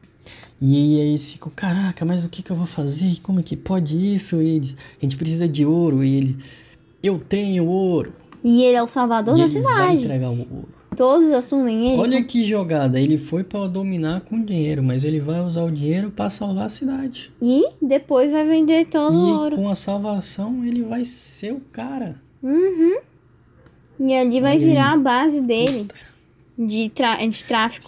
E 0.66 0.76
aí 0.76 0.94
eles 1.08 1.30
ficam, 1.32 1.52
caraca, 1.54 2.04
mas 2.06 2.24
o 2.24 2.28
que 2.30 2.42
que 2.42 2.50
eu 2.50 2.56
vou 2.56 2.64
fazer? 2.66 3.18
Como 3.22 3.40
é 3.40 3.42
que 3.42 3.54
pode 3.56 3.96
isso? 4.14 4.40
E 4.40 4.56
eles, 4.56 4.74
a 4.98 5.04
gente 5.04 5.16
precisa 5.16 5.46
de 5.46 5.66
ouro. 5.66 6.02
E 6.02 6.16
ele, 6.16 6.36
eu 7.02 7.18
tenho 7.18 7.66
ouro. 7.66 8.14
E 8.42 8.62
ele 8.62 8.76
é 8.76 8.82
o 8.82 8.86
salvador 8.86 9.36
e 9.36 9.40
da 9.40 9.44
ele 9.46 9.60
vai 9.60 9.72
cidade. 9.74 10.04
entregar 10.04 10.30
o 10.30 10.38
ouro. 10.38 10.68
Todos 10.96 11.30
assumem 11.32 11.88
ele. 11.88 12.00
Olha 12.00 12.22
que 12.22 12.44
jogada, 12.44 13.00
ele 13.00 13.18
foi 13.18 13.42
pra 13.42 13.66
dominar 13.66 14.20
com 14.22 14.40
dinheiro, 14.40 14.82
mas 14.82 15.02
ele 15.04 15.18
vai 15.20 15.40
usar 15.44 15.64
o 15.64 15.70
dinheiro 15.70 16.10
pra 16.10 16.30
salvar 16.30 16.66
a 16.66 16.68
cidade. 16.68 17.32
E 17.42 17.66
depois 17.82 18.30
vai 18.30 18.46
vender 18.46 18.86
todo 18.86 19.12
o 19.12 19.28
E 19.28 19.32
ouro. 19.32 19.56
com 19.56 19.68
a 19.68 19.74
salvação 19.74 20.64
ele 20.64 20.82
vai 20.82 21.04
ser 21.04 21.52
o 21.52 21.60
cara. 21.72 22.16
Uhum. 22.42 22.96
E 24.00 24.14
ali 24.14 24.40
vai 24.40 24.56
Olha 24.56 24.66
virar 24.66 24.88
aí. 24.92 24.94
a 24.94 24.96
base 24.96 25.40
dele 25.40 25.78
Puta. 25.80 25.94
de, 26.58 26.88
tra- 26.90 27.26
de 27.26 27.44
tráfico. 27.44 27.84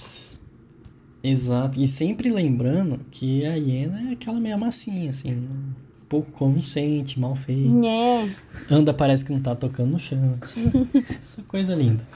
Exato. 1.29 1.81
E 1.81 1.87
sempre 1.87 2.31
lembrando 2.31 3.01
que 3.11 3.45
a 3.45 3.55
hiena 3.55 4.11
é 4.11 4.12
aquela 4.12 4.39
meia 4.39 4.57
massinha, 4.57 5.11
assim, 5.11 5.33
um 5.33 5.73
pouco 6.09 6.31
convincente, 6.33 7.19
mal 7.19 7.35
feita. 7.35 7.87
É. 7.87 8.29
Anda, 8.71 8.95
parece 8.95 9.25
que 9.25 9.33
não 9.33 9.41
tá 9.41 9.55
tocando 9.55 9.91
no 9.93 9.99
chão. 9.99 10.39
Essa, 10.41 10.61
essa 11.25 11.43
coisa 11.43 11.75
linda. 11.75 12.07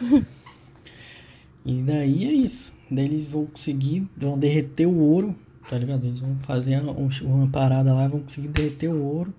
E 1.64 1.83
daí 1.83 2.25
é 2.25 2.33
isso. 2.33 2.75
Daí 2.90 3.05
eles 3.07 3.31
vão 3.31 3.46
conseguir, 3.46 4.07
vão 4.16 4.38
derreter 4.38 4.87
o 4.87 4.96
ouro, 4.96 5.35
tá 5.68 5.77
ligado? 5.79 6.07
Eles 6.07 6.20
vão 6.20 6.37
fazer 6.38 6.81
um- 6.83 7.09
uma 7.25 7.49
parada 7.49 7.92
lá, 7.92 8.09
vão 8.09 8.20
conseguir 8.20 8.49
derreter 8.49 8.88
o 8.88 9.03
ouro. 9.03 9.33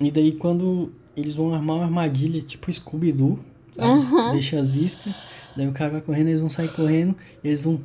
E 0.00 0.10
daí 0.10 0.32
quando 0.32 0.92
eles 1.16 1.34
vão 1.34 1.54
armar 1.54 1.76
uma 1.76 1.84
armadilha, 1.84 2.40
tipo 2.42 2.72
Scooby-Doo? 2.72 3.38
Aham. 3.78 4.32
Deixa 4.32 4.58
as 4.60 4.74
iscas, 4.74 5.14
daí 5.56 5.66
o 5.68 5.72
cara 5.72 5.92
vai 5.92 6.00
correndo, 6.00 6.28
eles 6.28 6.40
vão 6.40 6.48
sair 6.48 6.72
correndo, 6.72 7.16
e 7.42 7.48
eles 7.48 7.64
vão 7.64 7.80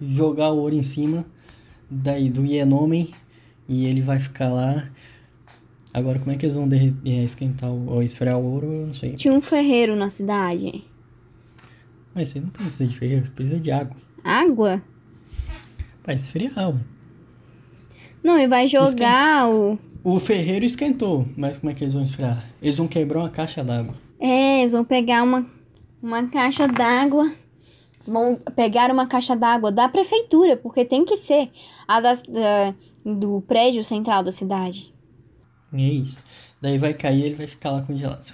jogar 0.00 0.50
o 0.50 0.58
ouro 0.58 0.74
em 0.74 0.82
cima 0.82 1.26
daí 1.90 2.30
do 2.30 2.44
Ienomem, 2.44 3.10
e 3.68 3.86
ele 3.86 4.00
vai 4.00 4.18
ficar 4.18 4.48
lá. 4.48 4.88
Agora, 5.92 6.18
como 6.18 6.30
é 6.32 6.36
que 6.36 6.44
eles 6.44 6.54
vão 6.54 6.68
é, 7.04 7.24
esquentar 7.24 7.70
o, 7.70 7.88
ou 7.88 8.02
esfriar 8.02 8.38
o 8.38 8.44
ouro, 8.44 8.66
eu 8.66 8.86
não 8.86 8.94
sei. 8.94 9.14
Tinha 9.14 9.32
um 9.32 9.40
ferreiro 9.40 9.96
na 9.96 10.10
cidade. 10.10 10.84
Mas 12.14 12.28
você 12.28 12.40
não 12.40 12.48
precisa 12.48 12.86
de 12.86 12.96
ferreiro, 12.96 13.26
você 13.26 13.32
precisa 13.32 13.60
de 13.60 13.70
água. 13.70 13.96
Água? 14.22 14.82
Pra 16.02 16.14
esfriar, 16.14 16.70
ué. 16.70 16.80
Não, 18.22 18.38
e 18.38 18.46
vai 18.46 18.66
jogar 18.66 19.48
o. 19.48 19.78
O 20.02 20.18
ferreiro 20.18 20.64
esquentou, 20.64 21.26
mas 21.36 21.58
como 21.58 21.70
é 21.70 21.74
que 21.74 21.84
eles 21.84 21.94
vão 21.94 22.02
esfriar? 22.02 22.42
Eles 22.62 22.76
vão 22.76 22.88
quebrar 22.88 23.20
uma 23.20 23.30
caixa 23.30 23.62
d'água. 23.64 23.94
É, 24.18 24.60
eles 24.60 24.72
vão 24.72 24.84
pegar 24.84 25.22
uma, 25.22 25.46
uma 26.02 26.26
caixa 26.28 26.66
d'água. 26.66 27.30
Vão 28.08 28.36
pegar 28.56 28.90
uma 28.90 29.06
caixa 29.06 29.36
d'água 29.36 29.70
da 29.70 29.88
prefeitura, 29.88 30.56
porque 30.56 30.84
tem 30.84 31.04
que 31.04 31.16
ser 31.16 31.50
a 31.86 32.00
da, 32.00 32.14
da- 32.14 32.74
do 33.04 33.40
prédio 33.42 33.84
central 33.84 34.22
da 34.22 34.32
cidade. 34.32 34.92
É 35.72 35.82
isso. 35.82 36.24
Daí 36.60 36.78
vai 36.78 36.94
cair 36.94 37.24
ele 37.26 37.34
vai 37.34 37.46
ficar 37.46 37.70
lá 37.70 37.82
congelado. 37.82 38.24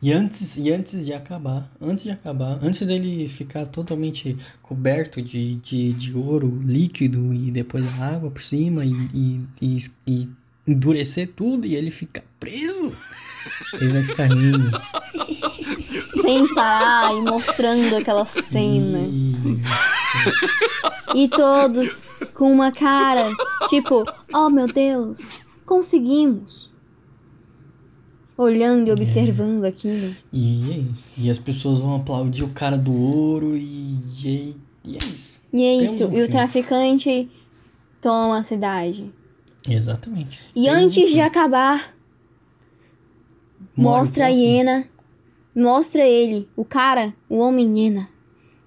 E 0.00 0.12
antes, 0.12 0.56
e 0.56 0.72
antes 0.72 1.06
de 1.06 1.12
acabar, 1.12 1.68
antes 1.80 2.04
de 2.04 2.10
acabar, 2.10 2.58
antes 2.62 2.86
dele 2.86 3.26
ficar 3.26 3.66
totalmente 3.66 4.36
coberto 4.62 5.20
de, 5.20 5.56
de, 5.56 5.92
de 5.92 6.16
ouro 6.16 6.56
líquido 6.62 7.34
e 7.34 7.50
depois 7.50 7.84
a 8.00 8.14
água 8.14 8.30
por 8.30 8.42
cima 8.42 8.84
e, 8.84 8.92
e, 9.12 9.38
e, 9.60 9.76
e 10.06 10.28
endurecer 10.66 11.32
tudo 11.34 11.66
e 11.66 11.74
ele 11.74 11.90
ficar 11.90 12.22
preso, 12.38 12.92
ele 13.74 13.88
vai 13.92 14.02
ficar 14.02 14.24
rindo. 14.26 14.70
Sem 16.22 16.52
parar 16.54 17.14
e 17.14 17.20
mostrando 17.22 17.96
aquela 17.96 18.24
cena. 18.26 18.98
Isso. 19.00 19.58
E 21.14 21.28
todos 21.28 22.04
com 22.34 22.52
uma 22.52 22.70
cara 22.72 23.30
tipo, 23.68 24.04
oh 24.32 24.50
meu 24.50 24.66
Deus, 24.66 25.20
conseguimos. 25.64 26.68
Olhando 28.36 28.88
e 28.88 28.92
observando 28.92 29.64
aquilo. 29.64 30.14
E 30.32 30.70
é 30.70 30.76
isso. 30.76 31.14
E 31.18 31.28
as 31.28 31.38
pessoas 31.38 31.80
vão 31.80 31.96
aplaudir 31.96 32.44
o 32.44 32.50
cara 32.50 32.78
do 32.78 32.94
ouro 32.94 33.56
e, 33.56 33.96
e, 34.24 34.56
e 34.84 34.94
é 34.94 34.98
isso. 34.98 35.40
E 35.52 35.64
é 35.64 35.78
Temos 35.80 35.94
isso. 35.94 36.08
um 36.08 36.16
e 36.16 36.22
o 36.22 36.28
traficante 36.28 37.28
toma 38.00 38.38
a 38.38 38.42
cidade. 38.44 39.12
Exatamente. 39.68 40.38
E 40.54 40.64
Temos 40.64 40.78
um 40.78 40.84
antes 40.84 40.94
de 40.94 41.04
filme. 41.06 41.20
acabar, 41.20 41.92
Morre 43.78 44.00
mostra 44.00 44.26
a 44.26 44.28
hiena. 44.28 44.84
Mostra 45.54 46.06
ele, 46.06 46.48
o 46.56 46.64
cara, 46.64 47.12
o 47.28 47.38
homem 47.38 47.78
hiena, 47.80 48.08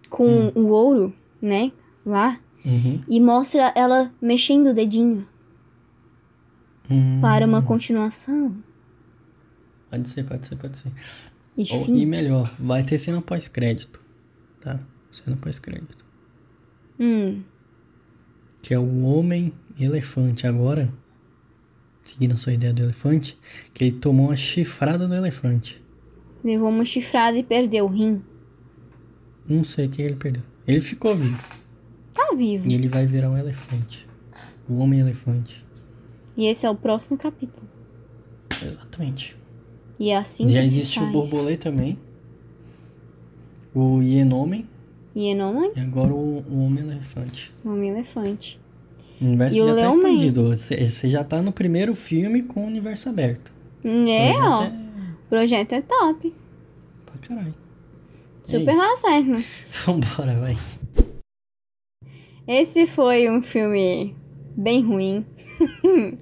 com 0.10 0.26
Hum. 0.28 0.52
o 0.56 0.68
ouro, 0.70 1.14
né? 1.42 1.72
Lá. 2.06 2.40
Uhum. 2.66 3.02
E 3.08 3.20
mostra 3.22 3.72
ela 3.76 4.12
mexendo 4.22 4.68
o 4.68 4.74
dedinho 4.74 5.26
Hum, 6.90 7.20
para 7.22 7.46
uma 7.46 7.62
continuação. 7.62 8.56
Pode 9.90 10.10
ser, 10.10 10.24
pode 10.26 10.46
ser, 10.46 10.56
pode 10.58 10.78
ser. 10.78 10.92
E 11.58 11.66
Ou- 11.74 11.86
e 11.88 12.06
melhor, 12.06 12.52
vai 12.60 12.84
ter 12.84 12.98
cena 12.98 13.22
pós-crédito. 13.22 14.02
Tá? 14.60 14.80
Cena 15.10 15.38
pós-crédito. 15.38 16.06
Hum. 17.00 17.42
Que 18.62 18.74
é 18.74 18.80
o 18.80 19.04
homem 19.04 19.54
elefante. 19.80 20.46
Agora, 20.46 20.92
seguindo 22.12 22.34
a 22.34 22.38
sua 22.38 22.54
ideia 22.54 22.74
do 22.74 22.84
elefante, 22.84 23.38
que 23.74 23.84
ele 23.86 23.92
tomou 23.94 24.28
uma 24.28 24.36
chifrada 24.36 25.08
do 25.08 25.14
elefante. 25.16 25.82
Levou 26.44 26.70
uma 26.70 26.86
chifrada 26.86 27.38
e 27.38 27.44
perdeu 27.44 27.86
o 27.86 27.88
rim. 27.88 28.22
Não 29.48 29.64
sei 29.64 29.86
o 29.88 29.90
que 29.90 30.02
ele 30.02 30.16
perdeu. 30.16 30.44
Ele 30.68 30.82
ficou 30.82 31.16
vivo. 31.16 31.42
Tá 32.14 32.34
vivo. 32.36 32.68
E 32.68 32.74
ele 32.74 32.88
vai 32.88 33.06
virar 33.06 33.30
um 33.30 33.38
elefante. 33.38 34.08
O 34.68 34.78
homem 34.78 35.00
elefante. 35.00 35.66
E 36.36 36.48
esse 36.48 36.66
é 36.66 36.70
o 36.70 36.76
próximo 36.76 37.18
capítulo. 37.18 37.68
Exatamente. 38.66 39.36
E 40.00 40.10
é 40.10 40.18
assim 40.18 40.48
Já 40.48 40.62
existe 40.62 41.00
o 41.00 41.02
faz. 41.04 41.14
borbolê 41.14 41.58
também. 41.58 41.98
O 43.74 44.02
Ienomem. 44.02 44.68
Hienomon, 45.16 45.72
E 45.76 45.80
agora 45.82 46.14
o, 46.14 46.40
o 46.40 46.66
Homem-Elefante. 46.66 47.54
Homem-Elefante. 47.66 48.61
O 49.22 49.26
universo 49.26 49.58
E 49.58 49.62
o 49.62 49.66
já 49.68 49.72
tá 49.72 49.76
Leão 49.76 49.90
Man. 50.02 50.10
expandido. 50.10 50.56
Você 50.56 51.10
já 51.10 51.24
tá 51.24 51.42
no 51.42 51.52
primeiro 51.52 51.94
filme 51.94 52.42
com 52.44 52.64
o 52.64 52.68
universo 52.68 53.10
aberto. 53.10 53.54
É, 53.84 54.34
Projeto 54.34 54.42
ó. 54.44 54.64
é 54.64 54.68
O 54.68 55.30
projeto 55.30 55.74
é 55.74 55.82
top. 55.82 56.34
pra 57.06 57.18
caralho. 57.20 57.56
Super 58.44 58.72
isso. 58.72 58.80
lá 58.80 58.98
certo. 58.98 59.46
Vambora, 59.86 60.40
vai. 60.40 60.58
Esse 62.48 62.88
foi 62.88 63.30
um 63.30 63.42
filme 63.42 64.16
bem 64.58 64.82
ruim. 64.84 65.26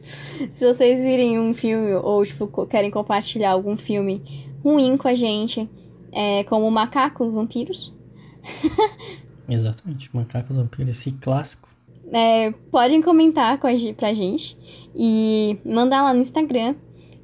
Se 0.49 0.65
vocês 0.67 1.01
virem 1.01 1.39
um 1.39 1.53
filme 1.53 1.93
ou 1.93 2.25
tipo 2.25 2.65
querem 2.67 2.91
compartilhar 2.91 3.51
algum 3.51 3.77
filme 3.77 4.21
ruim 4.61 4.97
com 4.97 5.07
a 5.07 5.15
gente, 5.15 5.69
é, 6.11 6.43
como 6.43 6.69
Macacos 6.69 7.33
Vampiros, 7.33 7.93
Exatamente. 9.47 10.09
Macaco 10.15 10.53
Vampiro, 10.53 10.89
esse 10.89 11.13
clássico. 11.13 11.69
É, 12.11 12.51
podem 12.71 13.01
comentar 13.01 13.59
com 13.59 13.67
a, 13.67 13.71
pra 13.95 14.13
gente 14.13 14.57
e 14.95 15.57
mandar 15.65 16.03
lá 16.03 16.13
no 16.13 16.21
Instagram. 16.21 16.75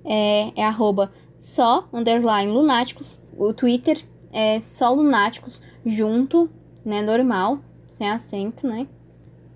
É, 0.04 0.52
é 0.56 0.64
arroba 0.64 1.12
só 1.38 1.88
underline 1.92 2.52
lunáticos. 2.52 3.20
O 3.38 3.54
Twitter 3.54 4.02
é 4.32 4.62
só 4.62 4.94
lunáticos 4.94 5.62
junto, 5.86 6.50
né? 6.84 7.02
Normal, 7.02 7.60
sem 7.88 8.10
acento, 8.10 8.68
né? 8.68 8.88